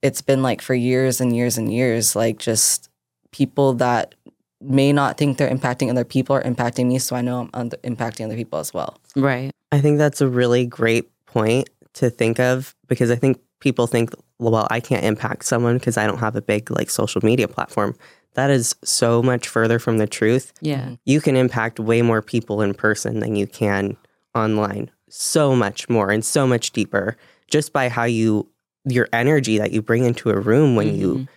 It's 0.00 0.22
been 0.22 0.42
like 0.42 0.62
for 0.62 0.74
years 0.74 1.20
and 1.20 1.36
years 1.36 1.58
and 1.58 1.72
years, 1.72 2.16
like 2.16 2.38
just 2.38 2.88
people 3.30 3.74
that 3.74 4.14
may 4.60 4.92
not 4.92 5.18
think 5.18 5.36
they're 5.38 5.50
impacting 5.50 5.90
other 5.90 6.04
people 6.04 6.34
are 6.36 6.42
impacting 6.42 6.86
me. 6.86 6.98
So 6.98 7.16
I 7.16 7.20
know 7.20 7.40
I'm 7.40 7.50
under, 7.52 7.76
impacting 7.78 8.24
other 8.24 8.36
people 8.36 8.58
as 8.58 8.72
well. 8.72 8.96
Right. 9.16 9.50
I 9.70 9.80
think 9.80 9.98
that's 9.98 10.20
a 10.20 10.28
really 10.28 10.64
great 10.66 11.10
point 11.26 11.68
to 11.94 12.08
think 12.10 12.38
of 12.38 12.74
because 12.88 13.10
I 13.10 13.16
think 13.16 13.38
people 13.60 13.86
think, 13.86 14.12
well, 14.38 14.66
I 14.70 14.80
can't 14.80 15.04
impact 15.04 15.44
someone 15.44 15.78
because 15.78 15.96
I 15.96 16.06
don't 16.06 16.18
have 16.18 16.36
a 16.36 16.42
big 16.42 16.70
like 16.70 16.90
social 16.90 17.20
media 17.24 17.48
platform. 17.48 17.94
That 18.34 18.50
is 18.50 18.74
so 18.82 19.22
much 19.22 19.46
further 19.48 19.78
from 19.78 19.98
the 19.98 20.06
truth. 20.06 20.52
Yeah. 20.60 20.96
You 21.04 21.20
can 21.20 21.36
impact 21.36 21.78
way 21.78 22.02
more 22.02 22.22
people 22.22 22.62
in 22.62 22.74
person 22.74 23.20
than 23.20 23.36
you 23.36 23.46
can 23.46 23.96
online. 24.34 24.90
So 25.08 25.54
much 25.54 25.88
more 25.88 26.10
and 26.10 26.24
so 26.24 26.46
much 26.46 26.72
deeper 26.72 27.16
just 27.50 27.72
by 27.72 27.88
how 27.90 28.04
you, 28.04 28.48
your 28.86 29.08
energy 29.12 29.58
that 29.58 29.72
you 29.72 29.82
bring 29.82 30.04
into 30.04 30.30
a 30.30 30.40
room 30.40 30.74
when 30.76 30.94
you 30.96 31.14
Mhm. 31.14 31.28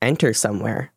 enter 0.00 0.32
somewhere, 0.32 0.92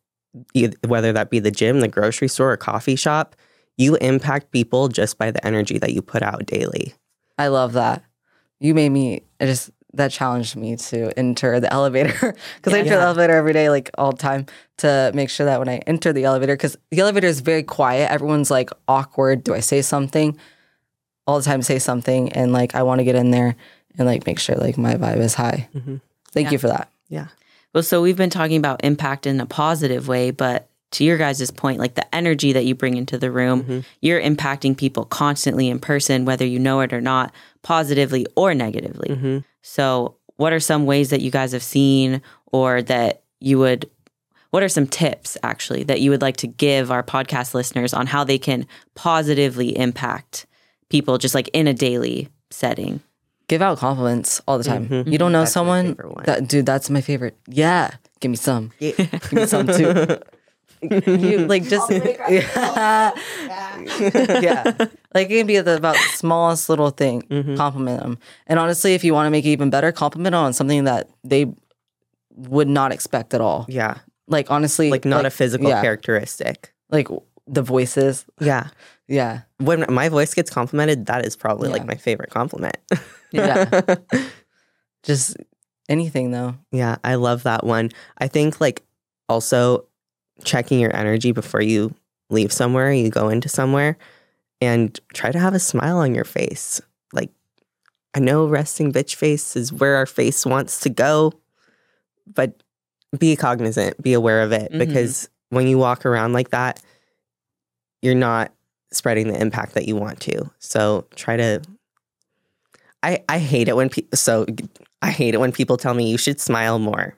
whether 0.86 1.12
that 1.12 1.30
be 1.30 1.40
the 1.40 1.50
gym, 1.50 1.80
the 1.80 1.88
grocery 1.88 2.28
store, 2.28 2.52
or 2.52 2.56
coffee 2.56 2.94
shop, 2.96 3.34
you 3.76 3.96
impact 3.96 4.52
people 4.52 4.86
just 4.88 5.18
by 5.18 5.30
the 5.32 5.44
energy 5.44 5.78
that 5.78 5.92
you 5.92 6.02
put 6.02 6.22
out 6.22 6.46
daily. 6.46 6.94
I 7.38 7.48
love 7.48 7.72
that. 7.72 8.04
You 8.60 8.74
made 8.74 8.90
me 8.90 9.22
I 9.40 9.46
just 9.46 9.70
that 9.94 10.10
challenged 10.10 10.54
me 10.56 10.76
to 10.76 11.10
enter 11.18 11.58
the 11.60 11.72
elevator 11.72 12.12
because 12.56 12.74
I 12.74 12.78
enter 12.78 12.96
the 12.96 13.02
elevator 13.02 13.34
every 13.34 13.52
day, 13.52 13.68
like 13.70 13.90
all 13.98 14.12
the 14.12 14.18
time, 14.18 14.46
to 14.78 15.10
make 15.14 15.30
sure 15.30 15.46
that 15.46 15.58
when 15.58 15.68
I 15.68 15.78
enter 15.86 16.12
the 16.12 16.24
elevator, 16.24 16.54
because 16.56 16.76
the 16.90 17.00
elevator 17.00 17.26
is 17.26 17.40
very 17.40 17.62
quiet. 17.62 18.10
Everyone's 18.10 18.50
like 18.50 18.70
awkward. 18.88 19.42
Do 19.44 19.54
I 19.54 19.60
say 19.60 19.82
something? 19.82 20.38
All 21.26 21.38
the 21.38 21.44
time, 21.44 21.62
say 21.62 21.78
something, 21.78 22.32
and 22.32 22.52
like 22.52 22.74
I 22.74 22.82
want 22.82 22.98
to 23.00 23.04
get 23.04 23.14
in 23.14 23.30
there 23.30 23.56
and 23.98 24.06
like 24.06 24.26
make 24.26 24.38
sure 24.38 24.56
like 24.56 24.78
my 24.78 24.94
vibe 24.94 25.18
is 25.18 25.34
high. 25.34 25.68
Mhm. 25.76 26.00
Thank 26.32 26.46
Yeah. 26.46 26.52
you 26.52 26.58
for 26.58 26.68
that. 26.68 26.88
Yeah. 27.08 27.26
Well, 27.74 27.82
so 27.82 28.02
we've 28.02 28.16
been 28.16 28.30
talking 28.30 28.56
about 28.56 28.82
impact 28.84 29.26
in 29.26 29.40
a 29.40 29.46
positive 29.46 30.08
way, 30.08 30.30
but 30.30 30.68
to 30.92 31.04
your 31.04 31.18
guys' 31.18 31.50
point, 31.52 31.78
like 31.78 31.94
the 31.94 32.12
energy 32.14 32.52
that 32.52 32.64
you 32.64 32.74
bring 32.74 32.96
into 32.96 33.16
the 33.16 33.30
room, 33.30 33.62
Mhm. 33.62 33.84
you're 34.00 34.20
impacting 34.20 34.76
people 34.76 35.04
constantly 35.04 35.68
in 35.68 35.78
person, 35.78 36.24
whether 36.24 36.44
you 36.44 36.58
know 36.58 36.80
it 36.80 36.92
or 36.92 37.00
not, 37.00 37.32
positively 37.62 38.26
or 38.34 38.54
negatively. 38.54 39.14
hmm 39.14 39.38
So, 39.62 40.16
what 40.36 40.52
are 40.52 40.60
some 40.60 40.86
ways 40.86 41.10
that 41.10 41.20
you 41.20 41.30
guys 41.30 41.52
have 41.52 41.62
seen 41.62 42.22
or 42.52 42.82
that 42.82 43.22
you 43.40 43.58
would, 43.58 43.90
what 44.50 44.62
are 44.62 44.68
some 44.68 44.86
tips 44.86 45.36
actually 45.42 45.84
that 45.84 46.00
you 46.00 46.10
would 46.10 46.22
like 46.22 46.36
to 46.38 46.46
give 46.46 46.90
our 46.90 47.02
podcast 47.02 47.52
listeners 47.54 47.92
on 47.92 48.06
how 48.06 48.24
they 48.24 48.38
can 48.38 48.66
positively 48.94 49.76
impact 49.76 50.46
people 50.88 51.18
just 51.18 51.34
like 51.34 51.48
in 51.52 51.66
a 51.66 51.74
daily 51.74 52.28
setting? 52.50 53.00
Give 53.48 53.60
out 53.62 53.78
compliments 53.78 54.40
all 54.46 54.58
the 54.58 54.64
time. 54.64 54.88
Mhm. 54.88 55.10
You 55.12 55.18
don't 55.18 55.32
know 55.32 55.40
That's 55.40 55.52
someone 55.52 55.96
that 56.24 56.48
dude. 56.48 56.66
That's 56.66 56.88
my 56.88 57.00
favorite. 57.00 57.36
Yeah, 57.48 57.90
give 58.20 58.30
me 58.30 58.36
some. 58.36 58.70
Yeah. 58.78 58.92
Give 58.96 59.32
me 59.32 59.46
some 59.46 59.66
too. 59.66 60.18
you 60.82 61.38
like 61.52 61.64
just 61.68 61.90
yeah. 62.28 63.12
yeah 64.40 64.62
like 65.14 65.28
it 65.30 65.38
can 65.38 65.46
be 65.46 65.58
the 65.60 65.76
about 65.76 65.96
smallest 66.14 66.68
little 66.68 66.90
thing 66.90 67.22
Mhm. 67.30 67.56
compliment 67.56 68.00
them 68.00 68.18
and 68.46 68.58
honestly 68.58 68.94
if 68.94 69.04
you 69.04 69.12
want 69.14 69.26
to 69.26 69.30
make 69.30 69.44
it 69.44 69.48
even 69.50 69.70
better 69.70 69.92
compliment 69.92 70.34
on 70.34 70.52
something 70.52 70.84
that 70.84 71.08
they 71.24 71.46
would 72.34 72.68
not 72.68 72.92
expect 72.92 73.34
at 73.34 73.40
all 73.40 73.66
yeah. 73.68 73.98
like 74.28 74.50
honestly 74.50 74.90
Like 74.90 75.04
not 75.04 75.26
a 75.26 75.30
physical 75.30 75.68
yeah. 75.68 75.82
characteristic. 75.82 76.72
like 76.90 77.08
the 77.46 77.62
voices 77.62 78.24
Yeah. 78.40 78.68
yeah 79.08 79.40
When 79.58 79.84
my 79.88 80.08
voice 80.08 80.32
gets 80.34 80.50
complimented, 80.50 81.06
that 81.06 81.26
is 81.26 81.36
probably 81.36 81.68
Yeah. 81.68 81.74
like 81.76 81.86
my 81.86 81.96
favorite 81.96 82.30
compliment. 82.30 82.76
Yeah. 83.32 83.80
just 85.02 85.36
anything 85.88 86.30
though 86.30 86.54
Yeah, 86.72 86.96
I 87.04 87.16
love 87.16 87.42
that 87.42 87.64
one. 87.64 87.90
I 88.18 88.28
think 88.28 88.60
like 88.60 88.82
also 89.28 89.86
checking 90.44 90.80
your 90.80 90.94
energy 90.94 91.32
before 91.32 91.62
you 91.62 91.94
leave 92.30 92.52
somewhere, 92.52 92.92
you 92.92 93.10
go 93.10 93.28
into 93.28 93.48
somewhere 93.48 93.96
and 94.60 94.98
try 95.14 95.32
to 95.32 95.38
have 95.38 95.54
a 95.54 95.58
smile 95.58 95.98
on 95.98 96.14
your 96.14 96.24
face. 96.24 96.80
Like 97.12 97.30
I 98.14 98.20
know 98.20 98.46
resting 98.46 98.92
bitch 98.92 99.14
face 99.14 99.56
is 99.56 99.72
where 99.72 99.96
our 99.96 100.06
face 100.06 100.44
wants 100.46 100.80
to 100.80 100.90
go, 100.90 101.32
but 102.26 102.62
be 103.18 103.34
cognizant, 103.36 104.00
be 104.02 104.12
aware 104.12 104.42
of 104.42 104.52
it 104.52 104.70
Mhm. 104.72 104.78
because 104.78 105.28
when 105.48 105.66
you 105.66 105.78
walk 105.78 106.06
around 106.06 106.32
like 106.32 106.50
that, 106.50 106.80
you're 108.02 108.14
not 108.14 108.52
spreading 108.92 109.28
the 109.28 109.40
impact 109.40 109.74
that 109.74 109.86
you 109.86 109.96
want 109.96 110.20
to. 110.20 110.50
So 110.58 111.06
try 111.16 111.36
to 111.36 111.62
I 113.02 113.22
I 113.28 113.38
hate 113.38 113.68
it 113.68 113.76
when 113.76 113.88
people 113.88 114.16
so 114.16 114.46
I 115.02 115.10
hate 115.10 115.34
it 115.34 115.38
when 115.40 115.52
people 115.52 115.76
tell 115.76 115.94
me 115.94 116.10
you 116.10 116.18
should 116.18 116.40
smile 116.40 116.78
more. 116.78 117.14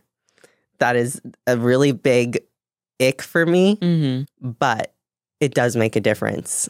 That 0.79 0.97
is 0.97 1.21
a 1.47 1.57
really 1.57 1.93
big 1.93 2.41
ick 3.03 3.23
for 3.23 3.45
me, 3.47 3.77
Mm-hmm. 3.77 4.51
but 4.51 4.95
it 5.41 5.55
does 5.55 5.75
make 5.77 5.97
a 5.97 6.01
difference. 6.01 6.69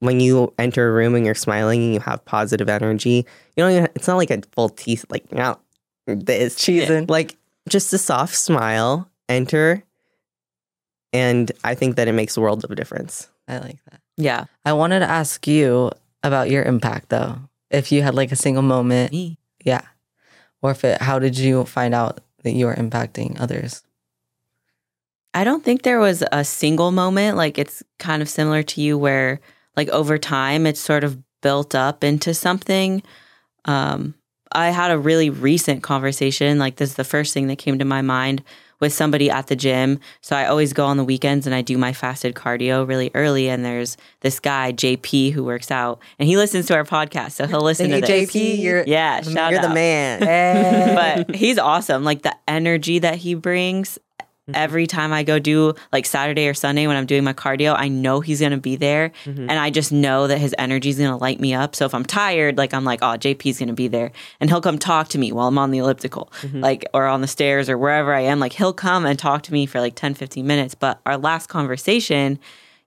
When 0.00 0.20
you 0.20 0.52
enter 0.58 0.88
a 0.88 0.92
room 0.92 1.14
and 1.14 1.24
you're 1.24 1.34
smiling 1.34 1.82
and 1.82 1.94
you 1.94 2.00
have 2.00 2.24
positive 2.24 2.68
energy, 2.68 3.26
you 3.56 3.64
know, 3.64 3.86
it's 3.94 4.06
not 4.08 4.16
like 4.16 4.30
a 4.30 4.42
full 4.52 4.68
teeth, 4.68 5.04
like, 5.10 5.24
you 5.30 5.38
know, 5.38 5.58
this 6.06 6.56
Cheesing. 6.56 7.08
Like 7.10 7.36
just 7.68 7.92
a 7.92 7.98
soft 7.98 8.34
smile, 8.36 9.08
enter. 9.28 9.82
And 11.12 11.50
I 11.64 11.74
think 11.74 11.96
that 11.96 12.08
it 12.08 12.12
makes 12.12 12.36
a 12.36 12.40
world 12.40 12.64
of 12.64 12.74
difference. 12.76 13.28
i 13.48 13.58
like 13.58 13.78
that 13.90 14.00
Yeah. 14.16 14.44
i 14.64 14.72
wanted 14.72 15.00
to 15.00 15.08
ask 15.10 15.46
you 15.46 15.90
about 16.22 16.50
your 16.50 16.62
impact 16.64 17.08
though 17.10 17.38
if 17.70 17.90
you 17.92 18.02
had 18.02 18.14
like 18.14 18.32
a 18.32 18.36
single 18.36 18.62
moment, 18.62 19.12
Me. 19.12 19.38
yeah, 19.64 19.82
or 20.62 20.70
if 20.70 20.84
it, 20.84 21.00
how 21.02 21.18
did 21.18 21.36
you 21.36 21.64
find 21.64 21.94
out 21.94 22.20
that 22.44 22.52
you 22.52 22.66
were 22.66 22.74
impacting 22.74 23.40
others? 23.40 23.82
I 25.36 25.44
don't 25.44 25.62
think 25.62 25.82
there 25.82 26.00
was 26.00 26.24
a 26.32 26.44
single 26.44 26.90
moment. 26.92 27.36
Like 27.36 27.58
it's 27.58 27.82
kind 27.98 28.22
of 28.22 28.28
similar 28.28 28.62
to 28.64 28.80
you, 28.80 28.96
where 28.96 29.40
like 29.76 29.88
over 29.90 30.16
time 30.18 30.66
it's 30.66 30.80
sort 30.80 31.04
of 31.04 31.18
built 31.42 31.74
up 31.74 32.02
into 32.02 32.32
something. 32.34 33.02
Um, 33.66 34.14
I 34.52 34.70
had 34.70 34.90
a 34.90 34.98
really 34.98 35.28
recent 35.28 35.82
conversation. 35.82 36.58
Like 36.58 36.76
this 36.76 36.90
is 36.90 36.96
the 36.96 37.04
first 37.04 37.34
thing 37.34 37.48
that 37.48 37.58
came 37.58 37.78
to 37.78 37.84
my 37.84 38.00
mind 38.00 38.42
with 38.80 38.92
somebody 38.92 39.30
at 39.30 39.46
the 39.48 39.56
gym. 39.56 39.98
So 40.20 40.36
I 40.36 40.46
always 40.46 40.72
go 40.72 40.84
on 40.86 40.96
the 40.98 41.04
weekends 41.04 41.46
and 41.46 41.54
I 41.54 41.62
do 41.62 41.76
my 41.78 41.92
fasted 41.92 42.34
cardio 42.34 42.86
really 42.86 43.10
early. 43.14 43.48
And 43.48 43.64
there's 43.64 43.96
this 44.20 44.38
guy 44.40 44.72
JP 44.72 45.32
who 45.32 45.44
works 45.44 45.70
out, 45.70 46.00
and 46.18 46.28
he 46.28 46.36
listens 46.36 46.66
to 46.66 46.74
our 46.74 46.84
podcast, 46.84 47.32
so 47.32 47.46
he'll 47.46 47.60
listen 47.60 47.90
Hey, 47.90 48.00
to 48.00 48.06
this. 48.06 48.30
JP, 48.32 48.58
you're 48.62 48.84
Yeah, 48.86 49.20
shout 49.22 49.52
you're 49.52 49.60
the 49.60 49.68
out. 49.68 49.74
man. 49.74 51.24
but 51.26 51.34
he's 51.34 51.58
awesome. 51.58 52.04
Like 52.04 52.22
the 52.22 52.34
energy 52.48 52.98
that 53.00 53.16
he 53.16 53.34
brings 53.34 53.98
Mm-hmm. 54.48 54.62
every 54.62 54.86
time 54.86 55.12
I 55.12 55.24
go 55.24 55.40
do 55.40 55.74
like 55.92 56.06
Saturday 56.06 56.46
or 56.46 56.54
Sunday 56.54 56.86
when 56.86 56.96
I'm 56.96 57.06
doing 57.06 57.24
my 57.24 57.32
cardio, 57.32 57.74
I 57.76 57.88
know 57.88 58.20
he's 58.20 58.40
gonna 58.40 58.56
be 58.56 58.76
there. 58.76 59.10
Mm-hmm. 59.24 59.50
And 59.50 59.58
I 59.58 59.70
just 59.70 59.90
know 59.90 60.28
that 60.28 60.38
his 60.38 60.54
energy 60.56 60.90
is 60.90 60.98
gonna 60.98 61.16
light 61.16 61.40
me 61.40 61.52
up. 61.52 61.74
So 61.74 61.84
if 61.84 61.92
I'm 61.92 62.04
tired, 62.04 62.56
like 62.56 62.72
I'm 62.72 62.84
like, 62.84 63.00
oh, 63.02 63.16
JP's 63.18 63.58
gonna 63.58 63.72
be 63.72 63.88
there. 63.88 64.12
And 64.38 64.48
he'll 64.48 64.60
come 64.60 64.78
talk 64.78 65.08
to 65.08 65.18
me 65.18 65.32
while 65.32 65.48
I'm 65.48 65.58
on 65.58 65.72
the 65.72 65.78
elliptical, 65.78 66.32
mm-hmm. 66.42 66.60
like 66.60 66.84
or 66.94 67.06
on 67.06 67.22
the 67.22 67.26
stairs 67.26 67.68
or 67.68 67.76
wherever 67.76 68.14
I 68.14 68.20
am. 68.20 68.38
Like 68.38 68.52
he'll 68.52 68.72
come 68.72 69.04
and 69.04 69.18
talk 69.18 69.42
to 69.44 69.52
me 69.52 69.66
for 69.66 69.80
like 69.80 69.96
10, 69.96 70.14
15 70.14 70.46
minutes. 70.46 70.76
But 70.76 71.00
our 71.04 71.16
last 71.16 71.48
conversation, 71.48 72.38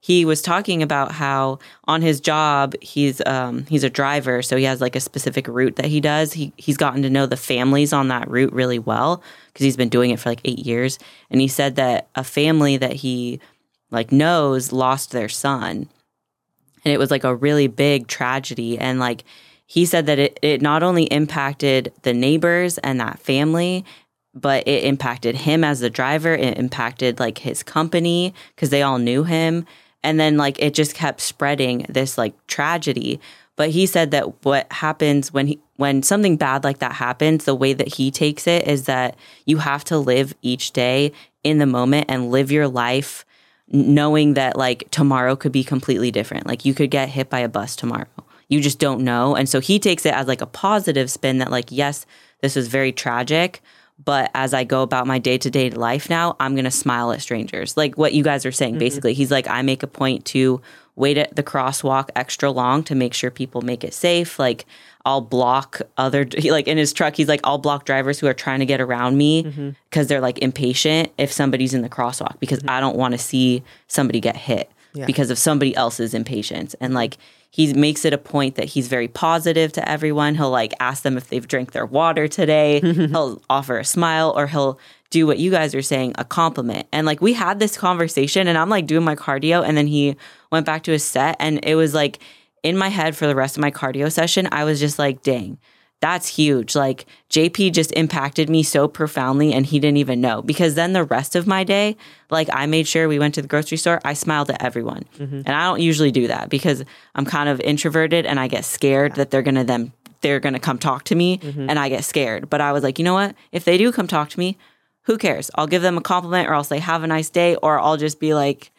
he 0.02 0.24
was 0.24 0.40
talking 0.40 0.82
about 0.82 1.12
how 1.12 1.58
on 1.84 2.00
his 2.00 2.20
job 2.20 2.74
he's 2.80 3.20
um, 3.26 3.66
he's 3.66 3.84
a 3.84 3.90
driver, 3.90 4.40
so 4.40 4.56
he 4.56 4.64
has 4.64 4.80
like 4.80 4.96
a 4.96 5.00
specific 5.00 5.46
route 5.46 5.76
that 5.76 5.86
he 5.86 6.00
does. 6.00 6.32
He 6.32 6.54
he's 6.56 6.78
gotten 6.78 7.02
to 7.02 7.10
know 7.10 7.26
the 7.26 7.36
families 7.36 7.92
on 7.92 8.08
that 8.08 8.28
route 8.30 8.52
really 8.52 8.78
well 8.78 9.22
because 9.48 9.64
he's 9.64 9.76
been 9.76 9.90
doing 9.90 10.10
it 10.10 10.18
for 10.18 10.30
like 10.30 10.40
eight 10.44 10.60
years. 10.60 10.98
And 11.30 11.40
he 11.40 11.48
said 11.48 11.76
that 11.76 12.08
a 12.14 12.24
family 12.24 12.78
that 12.78 12.94
he 12.94 13.40
like 13.90 14.10
knows 14.10 14.72
lost 14.72 15.10
their 15.10 15.28
son, 15.28 15.88
and 16.82 16.94
it 16.94 16.98
was 16.98 17.10
like 17.10 17.24
a 17.24 17.34
really 17.34 17.66
big 17.66 18.06
tragedy. 18.06 18.78
And 18.78 18.98
like 18.98 19.24
he 19.66 19.84
said 19.84 20.06
that 20.06 20.18
it 20.18 20.38
it 20.40 20.62
not 20.62 20.82
only 20.82 21.04
impacted 21.04 21.92
the 22.02 22.14
neighbors 22.14 22.78
and 22.78 22.98
that 23.00 23.20
family, 23.20 23.84
but 24.32 24.66
it 24.66 24.84
impacted 24.84 25.36
him 25.36 25.62
as 25.62 25.80
the 25.80 25.90
driver. 25.90 26.32
It 26.32 26.56
impacted 26.56 27.20
like 27.20 27.36
his 27.36 27.62
company 27.62 28.32
because 28.54 28.70
they 28.70 28.80
all 28.80 28.98
knew 28.98 29.24
him. 29.24 29.66
And 30.02 30.18
then 30.18 30.36
like 30.36 30.58
it 30.60 30.74
just 30.74 30.94
kept 30.94 31.20
spreading 31.20 31.86
this 31.88 32.16
like 32.16 32.34
tragedy. 32.46 33.20
But 33.56 33.70
he 33.70 33.84
said 33.86 34.10
that 34.12 34.44
what 34.44 34.72
happens 34.72 35.32
when 35.32 35.46
he 35.46 35.60
when 35.76 36.02
something 36.02 36.36
bad 36.36 36.64
like 36.64 36.78
that 36.78 36.92
happens, 36.92 37.44
the 37.44 37.54
way 37.54 37.72
that 37.72 37.94
he 37.94 38.10
takes 38.10 38.46
it 38.46 38.66
is 38.66 38.84
that 38.84 39.16
you 39.46 39.58
have 39.58 39.84
to 39.84 39.98
live 39.98 40.34
each 40.42 40.72
day 40.72 41.12
in 41.42 41.58
the 41.58 41.66
moment 41.66 42.06
and 42.08 42.30
live 42.30 42.50
your 42.50 42.68
life 42.68 43.24
knowing 43.68 44.34
that 44.34 44.56
like 44.56 44.90
tomorrow 44.90 45.36
could 45.36 45.52
be 45.52 45.64
completely 45.64 46.10
different. 46.10 46.46
Like 46.46 46.64
you 46.64 46.74
could 46.74 46.90
get 46.90 47.08
hit 47.08 47.30
by 47.30 47.40
a 47.40 47.48
bus 47.48 47.76
tomorrow. 47.76 48.06
You 48.48 48.60
just 48.60 48.78
don't 48.78 49.02
know. 49.02 49.36
And 49.36 49.48
so 49.48 49.60
he 49.60 49.78
takes 49.78 50.04
it 50.04 50.12
as 50.12 50.26
like 50.26 50.40
a 50.40 50.46
positive 50.46 51.10
spin 51.10 51.38
that 51.38 51.50
like 51.50 51.70
yes, 51.70 52.04
this 52.40 52.56
is 52.56 52.68
very 52.68 52.92
tragic, 52.92 53.62
but 54.04 54.30
as 54.34 54.54
I 54.54 54.64
go 54.64 54.82
about 54.82 55.06
my 55.06 55.18
day-to-day 55.18 55.70
life 55.70 56.08
now, 56.08 56.36
I'm 56.40 56.54
going 56.54 56.64
to 56.64 56.70
smile 56.70 57.12
at 57.12 57.20
strangers. 57.20 57.76
Like 57.76 57.96
what 57.96 58.12
you 58.12 58.22
guys 58.22 58.46
are 58.46 58.52
saying 58.52 58.74
mm-hmm. 58.74 58.80
basically. 58.80 59.14
He's 59.14 59.30
like 59.30 59.48
I 59.48 59.62
make 59.62 59.82
a 59.82 59.86
point 59.86 60.24
to 60.26 60.60
wait 60.96 61.18
at 61.18 61.34
the 61.34 61.42
crosswalk 61.42 62.10
extra 62.16 62.50
long 62.50 62.82
to 62.84 62.94
make 62.94 63.14
sure 63.14 63.30
people 63.30 63.62
make 63.62 63.84
it 63.84 63.94
safe. 63.94 64.38
Like 64.38 64.66
I'll 65.04 65.20
block 65.20 65.80
other 65.96 66.26
like 66.44 66.68
in 66.68 66.78
his 66.78 66.92
truck 66.92 67.16
he's 67.16 67.28
like 67.28 67.40
I'll 67.44 67.58
block 67.58 67.84
drivers 67.84 68.18
who 68.18 68.26
are 68.26 68.34
trying 68.34 68.60
to 68.60 68.66
get 68.66 68.80
around 68.80 69.16
me 69.16 69.44
mm-hmm. 69.44 69.70
because 69.88 70.06
they're 70.08 70.20
like 70.20 70.38
impatient 70.38 71.10
if 71.18 71.32
somebody's 71.32 71.74
in 71.74 71.82
the 71.82 71.88
crosswalk 71.88 72.38
because 72.38 72.60
mm-hmm. 72.60 72.70
I 72.70 72.80
don't 72.80 72.96
want 72.96 73.12
to 73.12 73.18
see 73.18 73.62
somebody 73.86 74.20
get 74.20 74.36
hit 74.36 74.70
because 74.94 75.30
of 75.30 75.38
somebody 75.38 75.74
else's 75.74 76.14
impatience. 76.14 76.74
And 76.80 76.94
like 76.94 77.16
he 77.50 77.72
makes 77.74 78.04
it 78.04 78.12
a 78.12 78.18
point 78.18 78.54
that 78.54 78.66
he's 78.66 78.88
very 78.88 79.08
positive 79.08 79.72
to 79.72 79.88
everyone. 79.88 80.36
He'll 80.36 80.50
like 80.50 80.72
ask 80.78 81.02
them 81.02 81.16
if 81.16 81.28
they've 81.28 81.46
drank 81.46 81.72
their 81.72 81.86
water 81.86 82.28
today. 82.28 82.80
Mm-hmm. 82.90 83.12
He'll 83.14 83.40
offer 83.48 83.78
a 83.78 83.84
smile 83.84 84.32
or 84.36 84.48
he'll 84.48 84.80
do 85.10 85.26
what 85.26 85.38
you 85.38 85.50
guys 85.50 85.74
are 85.74 85.82
saying 85.82 86.12
a 86.18 86.24
compliment. 86.24 86.88
And 86.92 87.06
like 87.06 87.20
we 87.20 87.34
had 87.34 87.60
this 87.60 87.76
conversation 87.76 88.48
and 88.48 88.58
I'm 88.58 88.68
like 88.68 88.86
doing 88.86 89.04
my 89.04 89.14
cardio 89.14 89.64
and 89.64 89.76
then 89.76 89.86
he 89.86 90.16
went 90.50 90.66
back 90.66 90.82
to 90.84 90.92
his 90.92 91.04
set 91.04 91.36
and 91.38 91.64
it 91.64 91.76
was 91.76 91.94
like 91.94 92.18
in 92.62 92.76
my 92.76 92.88
head 92.88 93.16
for 93.16 93.26
the 93.26 93.34
rest 93.36 93.56
of 93.56 93.60
my 93.60 93.70
cardio 93.70 94.10
session, 94.10 94.48
I 94.50 94.64
was 94.64 94.80
just 94.80 94.98
like, 94.98 95.22
dang, 95.22 95.58
that's 96.00 96.26
huge. 96.28 96.74
Like 96.74 97.06
JP 97.28 97.72
just 97.72 97.92
impacted 97.92 98.48
me 98.48 98.62
so 98.62 98.88
profoundly 98.88 99.52
and 99.52 99.66
he 99.66 99.78
didn't 99.78 99.98
even 99.98 100.20
know. 100.20 100.40
Because 100.40 100.74
then 100.74 100.94
the 100.94 101.04
rest 101.04 101.36
of 101.36 101.46
my 101.46 101.62
day, 101.62 101.96
like 102.30 102.48
I 102.52 102.66
made 102.66 102.88
sure 102.88 103.06
we 103.06 103.18
went 103.18 103.34
to 103.34 103.42
the 103.42 103.48
grocery 103.48 103.76
store, 103.76 104.00
I 104.04 104.14
smiled 104.14 104.50
at 104.50 104.62
everyone. 104.62 105.04
Mm-hmm. 105.18 105.42
And 105.44 105.50
I 105.50 105.64
don't 105.64 105.80
usually 105.80 106.10
do 106.10 106.26
that 106.28 106.48
because 106.48 106.82
I'm 107.14 107.26
kind 107.26 107.48
of 107.48 107.60
introverted 107.60 108.24
and 108.24 108.40
I 108.40 108.48
get 108.48 108.64
scared 108.64 109.16
that 109.16 109.30
they're 109.30 109.42
gonna 109.42 109.64
then 109.64 109.92
they're 110.22 110.40
gonna 110.40 110.58
come 110.58 110.78
talk 110.78 111.04
to 111.04 111.14
me 111.14 111.38
mm-hmm. 111.38 111.68
and 111.68 111.78
I 111.78 111.90
get 111.90 112.04
scared. 112.04 112.48
But 112.48 112.62
I 112.62 112.72
was 112.72 112.82
like, 112.82 112.98
you 112.98 113.04
know 113.04 113.14
what? 113.14 113.34
If 113.52 113.64
they 113.64 113.76
do 113.76 113.92
come 113.92 114.06
talk 114.06 114.30
to 114.30 114.38
me, 114.38 114.56
who 115.02 115.18
cares? 115.18 115.50
I'll 115.54 115.66
give 115.66 115.82
them 115.82 115.98
a 115.98 116.02
compliment 116.02 116.48
or 116.48 116.54
I'll 116.54 116.64
say 116.64 116.78
have 116.78 117.02
a 117.02 117.06
nice 117.06 117.28
day 117.28 117.56
or 117.56 117.78
I'll 117.78 117.96
just 117.98 118.20
be 118.20 118.32
like 118.32 118.72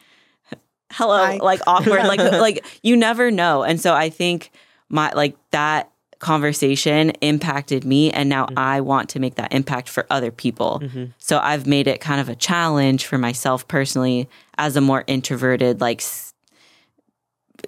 hello 0.93 1.17
Hi. 1.17 1.37
like 1.37 1.61
awkward 1.67 2.03
like 2.03 2.19
like 2.19 2.65
you 2.83 2.97
never 2.97 3.31
know 3.31 3.63
and 3.63 3.79
so 3.79 3.93
i 3.93 4.09
think 4.09 4.51
my 4.89 5.09
like 5.13 5.37
that 5.51 5.89
conversation 6.21 7.09
impacted 7.21 7.83
me 7.83 8.11
and 8.11 8.29
now 8.29 8.45
mm-hmm. 8.45 8.59
i 8.59 8.79
want 8.79 9.09
to 9.09 9.19
make 9.19 9.35
that 9.35 9.51
impact 9.51 9.89
for 9.89 10.05
other 10.09 10.31
people. 10.31 10.79
Mm-hmm. 10.81 11.05
So 11.17 11.39
i've 11.39 11.65
made 11.65 11.87
it 11.87 11.99
kind 11.99 12.21
of 12.21 12.29
a 12.29 12.35
challenge 12.35 13.05
for 13.07 13.17
myself 13.17 13.67
personally 13.67 14.29
as 14.57 14.77
a 14.77 14.81
more 14.81 15.03
introverted 15.07 15.81
like 15.81 16.01
s- 16.01 16.33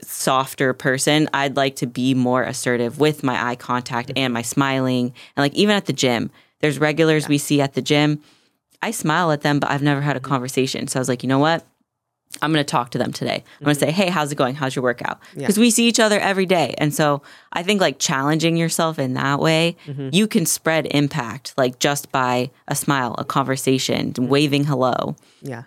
softer 0.02 0.74
person. 0.74 1.30
I'd 1.34 1.58
like 1.58 1.76
to 1.78 1.88
be 1.88 2.14
more 2.14 2.44
assertive 2.44 3.00
with 3.00 3.24
my 3.24 3.44
eye 3.44 3.56
contact 3.56 4.10
mm-hmm. 4.10 4.20
and 4.20 4.34
my 4.34 4.44
smiling. 4.44 5.14
And 5.36 5.44
like 5.44 5.54
even 5.56 5.76
at 5.76 5.86
the 5.86 5.94
gym 5.94 6.30
there's 6.62 6.80
regulars 6.80 7.28
we 7.28 7.40
see 7.40 7.60
at 7.60 7.74
the 7.74 7.82
gym. 7.82 8.22
I 8.84 8.92
smile 8.92 9.32
at 9.32 9.42
them 9.42 9.60
but 9.60 9.72
i've 9.72 9.82
never 9.82 10.02
had 10.02 10.16
a 10.16 10.22
conversation. 10.22 10.88
So 10.88 11.00
i 11.00 11.02
was 11.02 11.10
like 11.10 11.24
you 11.24 11.30
know 11.30 11.40
what 11.40 11.66
I'm 12.42 12.52
going 12.52 12.64
to 12.64 12.70
talk 12.70 12.92
to 12.92 12.98
them 12.98 13.12
today. 13.12 13.44
I'm 13.60 13.66
going 13.66 13.76
to 13.76 13.86
mm-hmm. 13.86 13.92
say, 13.96 14.04
"Hey, 14.04 14.10
how's 14.10 14.32
it 14.32 14.36
going? 14.36 14.56
How's 14.56 14.76
your 14.76 14.84
workout?" 14.84 15.20
Because 15.36 15.58
we 15.58 15.70
see 15.70 15.88
each 15.88 16.00
other 16.00 16.20
every 16.20 16.46
day, 16.46 16.76
and 16.78 16.94
so 16.94 17.22
I 17.52 17.64
think 17.64 17.82
like 17.82 18.00
challenging 18.00 18.58
yourself 18.58 19.00
in 19.00 19.14
that 19.14 19.40
way, 19.40 19.78
mm-hmm. 19.86 20.10
you 20.12 20.28
can 20.28 20.46
spread 20.46 20.88
impact 20.92 21.54
like 21.58 21.80
just 21.80 22.12
by 22.12 22.52
a 22.68 22.76
smile, 22.76 23.16
a 23.18 23.24
conversation, 23.24 24.14
mm-hmm. 24.14 24.28
waving 24.28 24.64
hello. 24.66 25.16
yeah. 25.42 25.64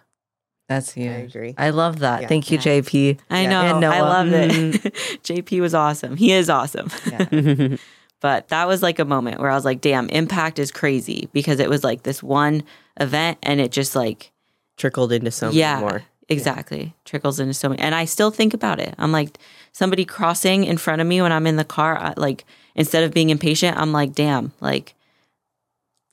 That's 0.68 0.92
huge. 0.92 1.07
I 1.07 1.18
agree. 1.18 1.55
I 1.57 1.70
love 1.70 2.00
that. 2.00 2.22
Yeah. 2.22 2.26
Thank 2.26 2.50
you, 2.50 2.59
JP. 2.59 3.20
I 3.31 3.46
know, 3.46 3.61
and 3.61 3.85
I 3.85 4.00
love 4.00 4.33
it. 4.33 4.50
JP 5.22 5.61
was 5.61 5.74
awesome. 5.74 6.16
He 6.16 6.33
is 6.33 6.50
awesome. 6.50 6.90
Yeah. 7.09 7.76
but 8.20 8.48
that 8.48 8.66
was 8.66 8.83
like 8.83 8.98
a 8.98 9.05
moment 9.05 9.38
where 9.38 9.48
I 9.48 9.55
was 9.55 9.64
like, 9.64 9.81
"Damn, 9.81 10.09
impact 10.09 10.59
is 10.59 10.72
crazy," 10.72 11.29
because 11.33 11.61
it 11.61 11.70
was 11.70 11.85
like 11.85 12.02
this 12.02 12.20
one 12.20 12.64
event, 12.98 13.38
and 13.44 13.61
it 13.61 13.70
just 13.70 13.94
like 13.94 14.33
Trickled 14.76 15.11
into 15.11 15.31
so 15.31 15.50
yeah, 15.50 15.81
more. 15.81 16.02
Exactly. 16.28 16.94
Trickles 17.04 17.38
into 17.40 17.54
so 17.54 17.68
many. 17.68 17.80
And 17.82 17.94
I 17.94 18.04
still 18.04 18.30
think 18.30 18.54
about 18.54 18.80
it. 18.80 18.94
I'm 18.98 19.12
like, 19.12 19.38
somebody 19.72 20.04
crossing 20.04 20.64
in 20.64 20.76
front 20.76 21.00
of 21.00 21.06
me 21.06 21.20
when 21.22 21.32
I'm 21.32 21.46
in 21.46 21.56
the 21.56 21.64
car, 21.64 21.96
I, 21.98 22.14
like, 22.16 22.44
instead 22.74 23.04
of 23.04 23.12
being 23.12 23.30
impatient, 23.30 23.76
I'm 23.76 23.92
like, 23.92 24.12
damn, 24.14 24.52
like, 24.60 24.94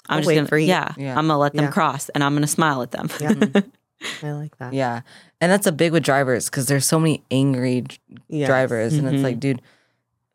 I'm 0.10 0.18
I'll 0.18 0.24
just 0.24 0.36
gonna, 0.36 0.48
for 0.48 0.58
you. 0.58 0.68
yeah, 0.68 0.94
Yeah. 0.98 1.12
I'm 1.18 1.28
gonna 1.28 1.38
let 1.40 1.54
them 1.54 1.66
Yeah. 1.66 1.72
cross 1.72 2.10
and 2.10 2.24
I'm 2.24 2.34
gonna 2.34 2.46
smile 2.48 2.82
at 2.82 2.92
them. 2.92 3.10
Yeah. 3.22 3.34
I 4.22 4.32
like 4.34 4.58
that. 4.58 4.74
Yeah. 4.74 5.02
And 5.40 5.50
that's 5.52 5.66
a 5.66 5.72
big 5.72 5.94
with 5.94 6.04
drivers 6.04 6.50
because 6.50 6.68
there's 6.68 6.86
so 6.86 7.00
many 7.00 7.24
angry 7.32 7.86
Yes. 8.28 8.48
drivers. 8.48 8.94
And 8.96 9.08
it's 9.08 9.24
like, 9.24 9.36
mm-hmm. 9.36 9.40
dude, 9.40 9.62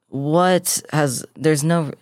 what 0.08 0.82
has, 0.90 1.24
there's 1.36 1.62
no, 1.62 1.92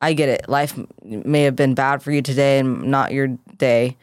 I 0.00 0.12
get 0.12 0.28
it. 0.28 0.48
Life 0.48 0.78
may 1.02 1.42
have 1.42 1.56
been 1.56 1.74
bad 1.74 2.02
for 2.04 2.12
you 2.12 2.22
today 2.22 2.60
and 2.60 2.84
not 2.84 3.12
your 3.12 3.26
day. 3.56 3.96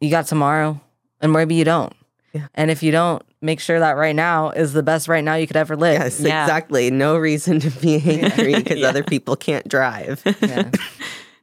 You 0.00 0.08
got 0.10 0.26
tomorrow 0.28 0.80
and 1.20 1.32
maybe 1.32 1.56
you 1.56 1.64
don't. 1.64 1.92
Yeah. 2.32 2.48
And 2.54 2.70
if 2.70 2.82
you 2.82 2.92
don't, 2.92 3.22
make 3.40 3.60
sure 3.60 3.78
that 3.78 3.92
right 3.92 4.14
now 4.14 4.50
is 4.50 4.72
the 4.72 4.82
best 4.82 5.08
right 5.08 5.24
now 5.24 5.34
you 5.34 5.46
could 5.46 5.56
ever 5.56 5.76
live. 5.76 6.00
Yes, 6.00 6.20
Yeah. 6.20 6.44
exactly. 6.44 6.90
No 6.90 7.16
reason 7.16 7.60
to 7.60 7.70
be 7.70 7.96
angry 8.04 8.54
because 8.56 8.78
Yeah. 8.78 8.88
other 8.88 9.02
people 9.02 9.36
can't 9.36 9.66
drive. 9.66 10.22
Yeah. 10.42 10.70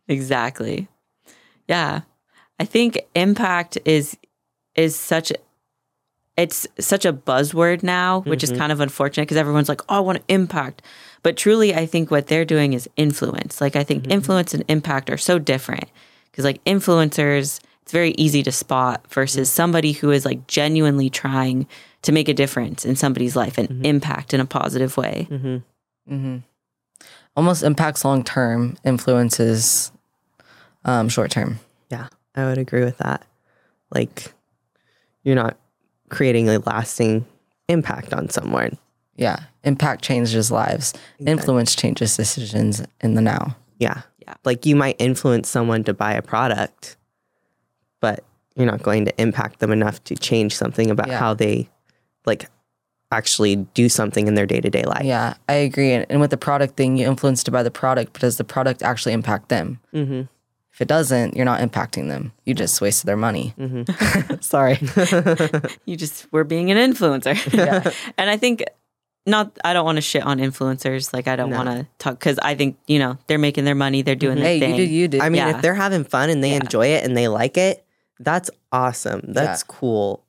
exactly. 0.07 0.87
Yeah. 1.67 2.01
I 2.59 2.65
think 2.65 2.99
impact 3.15 3.77
is 3.85 4.17
is 4.75 4.95
such 4.95 5.31
it's 6.37 6.67
such 6.79 7.05
a 7.05 7.13
buzzword 7.13 7.81
now, 7.81 8.21
which 8.21 8.43
is 8.43 8.49
mm-hmm. 8.51 8.59
kind 8.59 8.71
of 8.71 8.81
unfortunate 8.81 9.23
because 9.23 9.37
everyone's 9.37 9.69
like, 9.69 9.81
"Oh, 9.87 9.97
I 9.97 9.99
want 10.01 10.17
to 10.17 10.33
impact." 10.33 10.81
But 11.23 11.37
truly, 11.37 11.73
I 11.73 11.85
think 11.85 12.11
what 12.11 12.27
they're 12.27 12.45
doing 12.45 12.73
is 12.73 12.89
influence. 12.97 13.61
Like 13.61 13.75
I 13.75 13.83
think 13.83 14.03
mm-hmm. 14.03 14.11
influence 14.11 14.53
and 14.53 14.63
impact 14.67 15.09
are 15.09 15.17
so 15.17 15.39
different 15.39 15.85
because 16.31 16.43
like 16.45 16.63
influencers, 16.65 17.59
it's 17.85 17.91
very 17.91 18.15
easy 18.17 18.41
to 18.41 18.51
spot 18.51 19.05
versus 19.11 19.47
somebody 19.47 19.91
who 19.91 20.09
is 20.09 20.25
like 20.25 20.47
genuinely 20.47 21.07
trying 21.07 21.67
to 22.01 22.11
make 22.11 22.27
a 22.27 22.33
difference 22.33 22.83
in 22.83 22.95
somebody's 22.95 23.35
life 23.35 23.59
and 23.59 23.85
impact 23.85 24.33
in 24.33 24.39
a 24.39 24.45
positive 24.45 24.97
way. 24.97 25.27
hmm 25.29 26.37
almost 27.35 27.63
impacts 27.63 28.05
long 28.05 28.23
term, 28.23 28.77
influences 28.83 29.91
um, 30.85 31.09
short 31.09 31.31
term. 31.31 31.59
Yeah, 31.89 32.07
I 32.35 32.45
would 32.45 32.57
agree 32.57 32.83
with 32.83 32.97
that. 32.99 33.25
Like, 33.91 34.33
you're 35.23 35.35
not 35.35 35.57
creating 36.09 36.49
a 36.49 36.59
lasting 36.59 37.25
impact 37.67 38.13
on 38.13 38.29
someone. 38.29 38.77
Yeah, 39.15 39.39
impact 39.63 40.03
changes 40.03 40.51
lives. 40.51 40.93
Influence 41.19 41.75
changes 41.75 42.17
decisions 42.17 42.83
in 43.01 43.15
the 43.15 43.21
now. 43.21 43.55
Yeah. 43.79 44.01
Yeah. 44.19 44.33
Like, 44.43 44.65
you 44.65 44.75
might 44.75 44.95
influence 44.99 45.49
someone 45.49 45.83
to 45.83 45.93
buy 45.93 46.13
a 46.13 46.21
product, 46.21 46.97
but 48.05 48.23
you're 48.55 48.65
not 48.73 48.81
going 48.83 49.05
to 49.05 49.13
impact 49.21 49.59
them 49.59 49.71
enough 49.71 49.97
to 50.05 50.15
change 50.15 50.51
something 50.55 50.89
about 50.91 51.07
Yeah. 51.07 51.19
how 51.19 51.33
they, 51.33 51.67
like, 52.25 52.43
actually 53.11 53.55
do 53.73 53.87
something 53.89 54.27
in 54.27 54.35
their 54.35 54.45
day 54.45 54.59
to 54.61 54.69
day 54.69 54.83
life. 54.83 55.03
Yeah, 55.03 55.33
I 55.47 55.53
agree. 55.69 55.91
And, 55.93 56.05
and 56.09 56.19
with 56.21 56.31
the 56.31 56.37
product 56.37 56.75
thing, 56.77 56.97
you 56.97 57.05
influenced 57.07 57.51
by 57.51 57.63
the 57.63 57.71
product, 57.71 58.13
but 58.13 58.21
does 58.21 58.37
the 58.37 58.43
product 58.43 58.81
actually 58.83 59.13
impact 59.13 59.49
them? 59.49 59.79
Mm-hmm. 59.93 60.21
If 60.73 60.81
it 60.81 60.87
doesn't, 60.89 61.35
you're 61.35 61.45
not 61.53 61.61
impacting 61.61 62.09
them. 62.09 62.33
You 62.45 62.53
just 62.53 62.81
wasted 62.81 63.07
their 63.07 63.15
money. 63.17 63.53
Mm-hmm. 63.57 64.35
Sorry. 64.53 64.77
You 65.85 65.95
just 65.95 66.27
were 66.33 66.43
being 66.43 66.69
an 66.71 66.77
influencer. 66.77 67.35
Yeah. 67.53 67.91
and 68.17 68.29
I 68.29 68.35
think 68.37 68.63
not 69.25 69.57
I 69.63 69.71
don't 69.73 69.85
want 69.85 69.95
to 69.97 70.01
shit 70.01 70.23
on 70.23 70.39
influencers. 70.39 71.13
Like 71.13 71.27
I 71.29 71.35
don't 71.37 71.49
No. 71.51 71.57
want 71.63 71.69
to 71.69 71.87
talk 71.99 72.19
cuz 72.19 72.37
I 72.41 72.55
think, 72.55 72.75
you 72.87 72.99
know, 72.99 73.17
they're 73.27 73.37
making 73.47 73.63
their 73.65 73.75
money, 73.85 74.01
they're 74.01 74.15
doing 74.15 74.37
hey, 74.37 74.59
their 74.59 74.69
you 74.69 74.75
thing. 74.75 74.85
do 74.87 74.93
you 74.93 75.07
do. 75.07 75.19
I 75.21 75.29
mean, 75.29 75.41
Yeah. 75.43 75.55
if 75.55 75.61
they're 75.61 75.75
having 75.85 76.03
fun 76.03 76.29
and 76.29 76.43
they 76.43 76.49
Yeah. 76.51 76.57
enjoy 76.65 76.87
it 76.87 77.05
and 77.05 77.15
they 77.15 77.27
like 77.29 77.55
it, 77.57 77.84
that's 78.19 78.49
awesome. 78.71 79.21
That's 79.27 79.63
cool. 79.63 80.23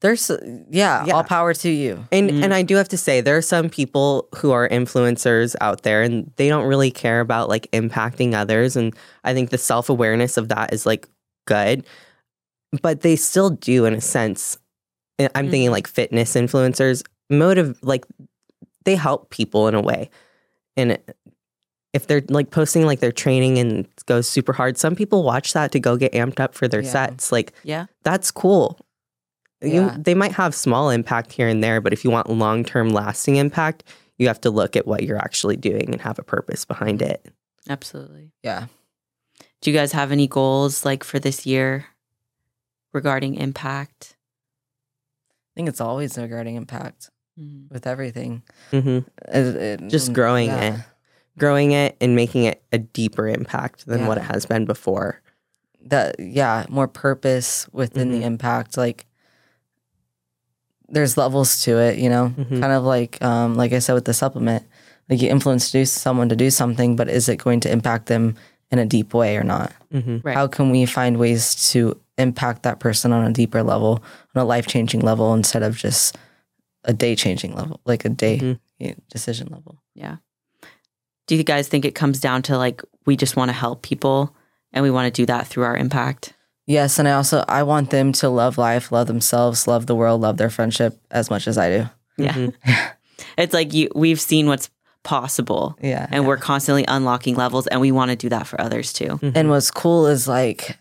There's 0.00 0.30
yeah, 0.68 1.04
Yeah. 1.06 1.14
all 1.14 1.22
power 1.24 1.54
to 1.54 1.70
you. 1.70 2.04
And 2.10 2.28
Mhm. 2.30 2.42
and 2.44 2.54
I 2.54 2.62
do 2.62 2.74
have 2.74 2.88
to 2.88 2.96
say 2.96 3.20
there 3.20 3.36
are 3.36 3.42
some 3.42 3.68
people 3.70 4.28
who 4.36 4.50
are 4.50 4.68
influencers 4.68 5.54
out 5.60 5.82
there 5.82 6.02
and 6.02 6.30
they 6.36 6.48
don't 6.48 6.66
really 6.66 6.90
care 6.90 7.20
about 7.20 7.48
like 7.48 7.70
impacting 7.70 8.34
others 8.34 8.74
and 8.74 8.94
I 9.22 9.32
think 9.32 9.50
the 9.50 9.58
self-awareness 9.58 10.36
of 10.36 10.48
that 10.48 10.72
is 10.72 10.86
like 10.86 11.08
good. 11.46 11.84
But 12.82 13.02
they 13.02 13.14
still 13.16 13.50
do 13.50 13.84
in 13.84 13.94
a 13.94 14.00
sense. 14.00 14.58
I'm 15.20 15.50
thinking 15.50 15.70
like 15.70 15.86
fitness 15.86 16.34
influencers 16.34 17.04
motive 17.30 17.78
like 17.82 18.04
they 18.84 18.96
help 18.96 19.30
people 19.30 19.68
in 19.68 19.74
a 19.76 19.80
way. 19.80 20.10
And 20.76 20.92
it- 20.92 21.16
if 21.92 22.06
they're 22.06 22.22
like 22.28 22.50
posting 22.50 22.86
like 22.86 23.00
their 23.00 23.12
training 23.12 23.58
and 23.58 23.86
goes 24.06 24.26
super 24.28 24.52
hard, 24.52 24.78
some 24.78 24.94
people 24.96 25.22
watch 25.22 25.52
that 25.52 25.72
to 25.72 25.80
go 25.80 25.96
get 25.96 26.12
amped 26.12 26.40
up 26.40 26.54
for 26.54 26.66
their 26.68 26.82
Yeah. 26.82 26.90
sets. 26.90 27.30
Like 27.32 27.52
Yeah. 27.64 27.86
that's 28.02 28.30
cool. 28.30 28.78
You, 29.60 29.70
Yeah. 29.82 29.96
they 29.98 30.14
might 30.14 30.32
have 30.32 30.54
small 30.54 30.90
impact 30.90 31.32
here 31.32 31.48
and 31.48 31.62
there, 31.62 31.80
but 31.80 31.92
if 31.92 32.02
you 32.04 32.10
want 32.10 32.28
long 32.30 32.64
term 32.64 32.90
lasting 32.90 33.36
impact, 33.36 33.84
you 34.18 34.26
have 34.28 34.40
to 34.42 34.50
look 34.50 34.74
at 34.76 34.86
what 34.86 35.02
you're 35.04 35.18
actually 35.18 35.56
doing 35.56 35.90
and 35.92 36.00
have 36.00 36.18
a 36.18 36.22
purpose 36.22 36.64
behind 36.64 37.02
it. 37.02 37.26
Absolutely. 37.68 38.32
Yeah. 38.42 38.66
Do 39.60 39.70
you 39.70 39.76
guys 39.76 39.92
have 39.92 40.10
any 40.12 40.26
goals 40.26 40.84
like 40.84 41.04
for 41.04 41.18
this 41.20 41.46
year 41.46 41.86
regarding 42.92 43.36
impact? 43.36 44.16
I 45.30 45.52
think 45.54 45.68
it's 45.68 45.80
always 45.80 46.16
regarding 46.18 46.56
impact 46.56 47.10
with 47.70 47.86
everything. 47.86 48.42
hmm 48.70 48.98
It- 49.28 49.56
it- 49.56 49.88
Just 49.88 50.12
growing 50.12 50.48
yeah. 50.48 50.74
it, 50.74 50.80
growing 51.38 51.72
it, 51.72 51.96
and 52.00 52.14
making 52.14 52.44
it 52.44 52.62
a 52.72 52.78
deeper 52.78 53.26
impact 53.28 53.86
than 53.86 54.06
what 54.06 54.18
it 54.18 54.24
has 54.24 54.46
been 54.46 54.64
before. 54.66 55.20
that 55.84 56.14
yeah 56.20 56.64
more 56.68 56.86
purpose 56.86 57.66
within 57.72 58.08
Mhm. 58.10 58.12
the 58.12 58.22
impact 58.24 58.76
like 58.76 59.04
there's 60.88 61.16
levels 61.16 61.62
to 61.64 61.78
it 61.78 61.98
you 61.98 62.08
know 62.08 62.32
Mhm. 62.38 62.60
kind 62.60 62.72
of 62.72 62.84
like 62.84 63.20
um 63.22 63.56
like 63.56 63.72
i 63.72 63.80
said 63.80 63.94
with 63.94 64.04
the 64.04 64.14
supplement 64.14 64.62
like 65.10 65.20
you 65.20 65.28
influence 65.28 65.66
to 65.66 65.72
do 65.78 65.84
someone 65.84 66.28
to 66.28 66.36
do 66.36 66.50
something 66.50 66.94
but 66.96 67.08
is 67.08 67.28
it 67.28 67.36
going 67.38 67.58
to 67.60 67.70
impact 67.72 68.06
them 68.06 68.36
in 68.70 68.78
a 68.78 68.86
deep 68.86 69.12
way 69.12 69.36
or 69.36 69.42
not 69.42 69.72
hmm 69.90 70.18
Right. 70.22 70.36
how 70.36 70.46
can 70.46 70.70
we 70.70 70.86
find 70.86 71.16
ways 71.18 71.54
to 71.72 71.98
impact 72.18 72.62
that 72.62 72.78
person 72.78 73.12
on 73.12 73.24
a 73.26 73.32
deeper 73.32 73.62
level 73.64 74.02
on 74.36 74.42
a 74.42 74.44
life-changing 74.44 75.00
level 75.00 75.34
instead 75.34 75.62
of 75.64 75.76
just 75.76 76.16
a 76.84 76.92
day-changing 76.92 77.54
level 77.54 77.80
like 77.86 78.04
a 78.04 78.08
day 78.08 78.38
Mhm. 78.38 78.58
yeah, 78.78 78.94
decision 79.10 79.48
level 79.50 79.78
Do 81.26 81.36
you 81.36 81.42
guys 81.44 81.68
think 81.68 81.84
it 81.84 81.94
comes 81.94 82.20
down 82.20 82.42
to 82.42 82.56
like 82.58 82.82
we 83.06 83.16
just 83.16 83.36
want 83.36 83.48
to 83.48 83.52
help 83.52 83.82
people 83.82 84.34
and 84.72 84.82
we 84.82 84.90
want 84.90 85.12
to 85.12 85.22
do 85.22 85.26
that 85.26 85.46
through 85.46 85.64
our 85.64 85.76
impact? 85.76 86.34
yes 86.64 87.00
and 87.00 87.08
i 87.08 87.12
also 87.12 87.44
i 87.48 87.60
want 87.60 87.90
them 87.90 88.12
to 88.12 88.28
love 88.28 88.56
life 88.56 88.92
love 88.92 89.08
themselves 89.08 89.66
love 89.66 89.86
the 89.86 89.96
world 89.96 90.20
love 90.20 90.36
their 90.36 90.48
friendship 90.48 90.96
as 91.10 91.28
much 91.28 91.48
as 91.48 91.58
i 91.58 91.68
do 91.68 91.88
Yeah. 92.16 92.32
Mhm. 92.34 92.54
It's 93.36 93.52
like 93.52 93.74
you 93.74 93.88
we've 93.96 94.20
seen 94.20 94.46
what's 94.46 94.70
possible 95.02 95.76
yeah 95.82 96.06
and 96.12 96.24
we're 96.24 96.36
constantly 96.36 96.84
unlocking 96.86 97.34
levels 97.34 97.66
and 97.66 97.80
we 97.80 97.90
want 97.90 98.10
to 98.12 98.16
do 98.16 98.28
that 98.28 98.46
for 98.46 98.60
others 98.60 98.92
too. 98.92 99.18
And 99.34 99.50
what's 99.50 99.72
cool 99.72 100.06
is 100.06 100.28
like 100.28 100.78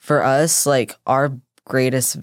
for 0.00 0.22
us, 0.22 0.66
like 0.66 0.94
our 1.06 1.32
greatest 1.64 2.18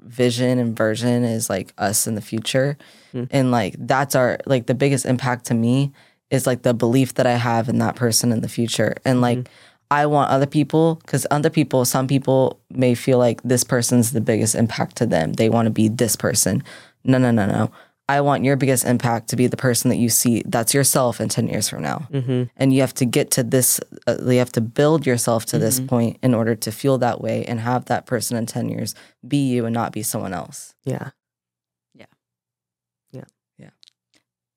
vision 0.00 0.58
and 0.60 0.76
version 0.76 1.24
is 1.24 1.50
like 1.50 1.72
us 1.78 2.06
in 2.06 2.14
the 2.14 2.20
future. 2.20 2.78
Mm. 3.12 3.28
And 3.32 3.50
like 3.50 3.74
that's 3.78 4.14
our 4.14 4.38
like 4.46 4.66
the 4.66 4.74
biggest 4.74 5.04
impact 5.04 5.46
to 5.46 5.54
me 5.54 5.92
is 6.30 6.46
like 6.46 6.62
the 6.62 6.74
belief 6.74 7.14
that 7.14 7.26
I 7.26 7.34
have 7.36 7.68
in 7.68 7.78
that 7.78 7.96
person 7.96 8.32
in 8.32 8.40
the 8.40 8.48
future. 8.48 8.94
And 9.04 9.20
like 9.20 9.48
I 9.90 10.06
want 10.06 10.30
other 10.30 10.46
people 10.46 10.96
because 10.96 11.26
other 11.30 11.50
people, 11.50 11.84
some 11.84 12.06
people 12.08 12.58
may 12.70 12.94
feel 12.94 13.18
like 13.18 13.40
this 13.42 13.62
person's 13.64 14.12
the 14.12 14.20
biggest 14.20 14.54
impact 14.54 14.96
to 14.96 15.06
them. 15.06 15.34
They 15.34 15.48
want 15.48 15.66
to 15.66 15.70
be 15.70 15.88
this 15.88 16.16
person. 16.16 16.64
No, 17.04 17.18
no, 17.18 17.30
no, 17.30 17.46
no. 17.46 17.70
I 18.08 18.20
want 18.20 18.44
your 18.44 18.56
biggest 18.56 18.84
impact 18.84 19.28
to 19.30 19.36
be 19.36 19.48
the 19.48 19.56
person 19.56 19.88
that 19.90 19.96
you 19.96 20.08
see 20.08 20.42
that's 20.46 20.72
yourself 20.72 21.20
in 21.20 21.28
10 21.28 21.48
years 21.48 21.68
from 21.68 21.82
now 21.82 22.06
hmm 22.10 22.44
and 22.56 22.72
you 22.72 22.80
have 22.80 22.94
to 22.94 23.04
get 23.04 23.32
to 23.32 23.42
this 23.42 23.80
uh, 24.06 24.16
you 24.26 24.38
have 24.38 24.52
to 24.52 24.60
build 24.60 25.06
yourself 25.06 25.44
to 25.46 25.58
this 25.58 25.80
point 25.80 26.16
in 26.22 26.32
order 26.32 26.54
to 26.54 26.70
feel 26.70 26.98
that 26.98 27.20
way 27.20 27.44
and 27.46 27.58
have 27.58 27.86
that 27.86 28.06
person 28.06 28.36
in 28.36 28.46
10 28.46 28.68
years 28.68 28.94
be 29.26 29.38
you 29.38 29.66
and 29.66 29.74
not 29.74 29.90
be 29.92 30.04
someone 30.04 30.32
else 30.32 30.74
Yeah. 30.84 31.10
Yeah. 31.94 32.06
Yeah. 33.10 33.24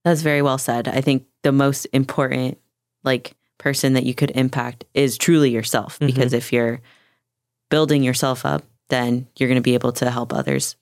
That's 0.03 0.21
very 0.21 0.41
well 0.41 0.57
said. 0.57 0.87
I 0.87 1.01
think 1.01 1.25
the 1.43 1.51
most 1.51 1.85
important 1.93 2.57
like 3.03 3.35
person 3.57 3.93
that 3.93 4.03
you 4.05 4.13
could 4.13 4.31
impact 4.31 4.85
is 4.93 5.17
truly 5.17 5.51
yourself 5.51 5.99
because 5.99 6.33
if 6.33 6.53
you're 6.53 6.81
building 7.69 8.03
yourself 8.03 8.45
up, 8.45 8.63
then 8.89 9.27
you're 9.37 9.49
going 9.49 9.57
to 9.57 9.61
be 9.61 9.73
able 9.73 9.91
to 9.93 10.09
help 10.09 10.33
others 10.33 10.75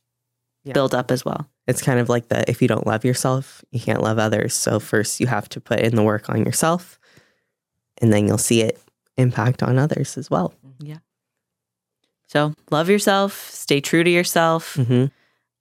Yeah. 0.64 0.74
build 0.74 0.94
up 0.94 1.12
as 1.12 1.26
well. 1.26 1.50
It's 1.68 1.82
kind 1.82 2.00
of 2.00 2.08
like 2.10 2.30
the 2.30 2.50
if 2.50 2.62
you 2.62 2.68
don't 2.68 2.88
love 2.88 3.04
yourself, 3.04 3.64
you 3.72 3.80
can't 3.80 4.02
love 4.02 4.20
others. 4.20 4.54
So 4.54 4.80
first 4.80 5.20
you 5.20 5.28
have 5.28 5.50
to 5.50 5.60
put 5.60 5.80
in 5.80 5.96
the 5.96 6.04
work 6.04 6.30
on 6.30 6.46
yourself 6.46 7.00
and 8.00 8.14
then 8.14 8.28
you'll 8.28 8.38
see 8.38 8.62
it 8.62 8.80
impact 9.18 9.64
on 9.64 9.78
others 9.80 10.18
as 10.18 10.30
well. 10.30 10.54
Yeah. 10.80 10.98
So, 12.28 12.54
love 12.72 12.90
yourself, 12.90 13.50
stay 13.52 13.80
true 13.82 14.04
to 14.04 14.10
yourself. 14.10 14.76
hmm 14.76 15.06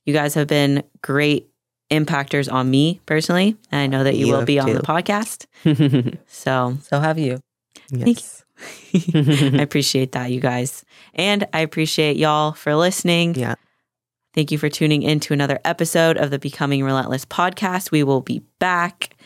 You 0.05 0.13
guys 0.13 0.35
have 0.35 0.47
been 0.49 0.83
great 1.01 1.49
impactors 1.91 2.53
on 2.53 2.71
me 2.71 3.01
personally, 3.07 3.57
and 3.71 3.81
I 3.81 3.87
know 3.87 4.05
that 4.05 4.17
you, 4.17 4.27
You 4.27 4.33
will 4.33 4.45
be 4.45 4.59
on 4.59 4.73
the 4.73 4.81
podcast. 4.81 5.47
So, 6.27 6.79
so 6.83 7.01
have 7.01 7.19
you 7.19 7.41
yes. 7.91 8.45
I 8.95 9.61
appreciate 9.61 10.13
that, 10.13 10.31
you 10.31 10.41
guys. 10.41 10.85
And 11.15 11.47
I 11.53 11.61
appreciate 11.61 12.17
y'all 12.17 12.53
for 12.53 12.75
listening. 12.75 13.35
Yeah. 13.35 13.57
Thank 14.35 14.51
you 14.51 14.59
for 14.59 14.69
tuning 14.69 15.03
in 15.03 15.21
to 15.21 15.35
another 15.35 15.59
episode 15.65 16.17
of 16.17 16.31
the 16.31 16.39
Becoming 16.39 16.85
Relentless 16.85 17.25
podcast. 17.25 17.91
We 17.91 18.03
will 18.03 18.21
be 18.21 18.43
back. 18.59 19.17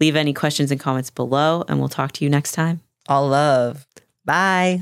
Leave 0.00 0.16
any 0.16 0.32
questions 0.34 0.70
and 0.70 0.80
comments 0.80 1.10
below, 1.10 1.64
and 1.68 1.78
we'll 1.78 1.88
talk 1.88 2.12
to 2.12 2.24
you 2.24 2.30
next 2.30 2.52
time. 2.52 2.80
all 3.08 3.28
love 3.28 3.86
Bye. 4.24 4.80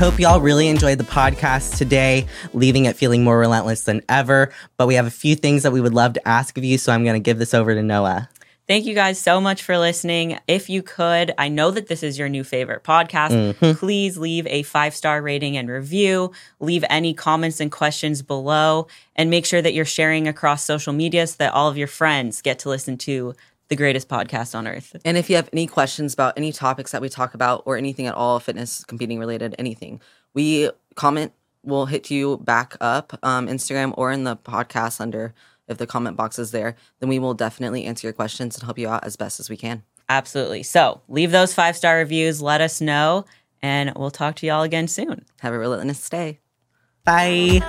Hope 0.00 0.18
y'all 0.18 0.40
really 0.40 0.68
enjoyed 0.68 0.96
the 0.96 1.04
podcast 1.04 1.76
today, 1.76 2.26
leaving 2.54 2.86
it 2.86 2.96
feeling 2.96 3.22
more 3.22 3.38
relentless 3.38 3.82
than 3.82 4.00
ever. 4.08 4.50
But 4.78 4.86
we 4.86 4.94
have 4.94 5.06
a 5.06 5.10
few 5.10 5.36
things 5.36 5.62
that 5.62 5.72
we 5.72 5.80
would 5.82 5.92
love 5.92 6.14
to 6.14 6.26
ask 6.26 6.56
of 6.56 6.64
you, 6.64 6.78
so 6.78 6.90
I'm 6.90 7.04
going 7.04 7.16
to 7.16 7.20
give 7.20 7.38
this 7.38 7.52
over 7.52 7.74
to 7.74 7.82
Noah. 7.82 8.30
Thank 8.66 8.86
you 8.86 8.94
guys 8.94 9.20
so 9.20 9.42
much 9.42 9.62
for 9.62 9.76
listening. 9.76 10.38
If 10.48 10.70
you 10.70 10.82
could, 10.82 11.34
I 11.36 11.48
know 11.48 11.70
that 11.72 11.88
this 11.88 12.02
is 12.02 12.18
your 12.18 12.30
new 12.30 12.44
favorite 12.44 12.82
podcast. 12.82 13.56
Mhm. 13.56 13.76
Please 13.76 14.16
leave 14.16 14.46
a 14.46 14.62
five 14.62 14.94
star 14.94 15.20
rating 15.20 15.58
and 15.58 15.68
review. 15.68 16.32
Leave 16.60 16.82
any 16.88 17.12
comments 17.12 17.60
and 17.60 17.70
questions 17.70 18.22
below, 18.22 18.86
and 19.16 19.28
make 19.28 19.44
sure 19.44 19.60
that 19.60 19.74
you're 19.74 19.84
sharing 19.84 20.26
across 20.26 20.64
social 20.64 20.94
media 20.94 21.26
so 21.26 21.34
that 21.40 21.52
all 21.52 21.68
of 21.68 21.76
your 21.76 21.88
friends 21.88 22.40
get 22.40 22.58
to 22.60 22.70
listen 22.70 22.96
to 22.98 23.34
the 23.70 23.76
greatest 23.76 24.08
podcast 24.08 24.54
on 24.54 24.66
earth. 24.66 24.94
and 25.04 25.16
if 25.16 25.30
you 25.30 25.36
have 25.36 25.48
any 25.52 25.66
questions 25.66 26.12
about 26.12 26.34
any 26.36 26.52
topics 26.52 26.92
that 26.92 27.00
we 27.00 27.08
talk 27.08 27.32
about 27.34 27.62
or 27.64 27.76
anything 27.78 28.06
at 28.06 28.14
all 28.14 28.38
fitness 28.38 28.84
competing 28.84 29.18
related 29.18 29.54
anything 29.58 30.00
we 30.34 30.68
comment 30.96 31.32
we'll 31.62 31.86
hit 31.86 32.10
you 32.10 32.36
back 32.38 32.76
up 32.80 33.18
um, 33.22 33.46
instagram 33.46 33.94
or 33.96 34.10
in 34.12 34.24
the 34.24 34.36
podcast 34.36 35.00
under 35.00 35.32
if 35.68 35.78
the 35.78 35.86
comment 35.86 36.16
box 36.16 36.38
is 36.38 36.50
there 36.50 36.76
then 36.98 37.08
we 37.08 37.18
will 37.18 37.32
definitely 37.34 37.84
answer 37.84 38.06
your 38.06 38.12
questions 38.12 38.56
and 38.56 38.64
help 38.64 38.78
you 38.78 38.88
out 38.88 39.02
as 39.04 39.16
best 39.16 39.40
as 39.40 39.48
we 39.48 39.56
can 39.56 39.82
Absolutely. 40.12 40.64
So 40.64 41.00
leave 41.06 41.30
those 41.30 41.54
five 41.54 41.76
star 41.76 41.98
reviews. 41.98 42.42
Let 42.42 42.60
us 42.60 42.80
know, 42.80 43.26
and 43.62 43.92
we'll 43.94 44.10
talk 44.10 44.34
to 44.36 44.46
y'all 44.46 44.62
again 44.64 44.88
soon. 44.88 45.24
have 45.38 45.52
a 45.54 45.58
relentless 45.58 46.08
day 46.08 46.40
Bye. 47.04 47.60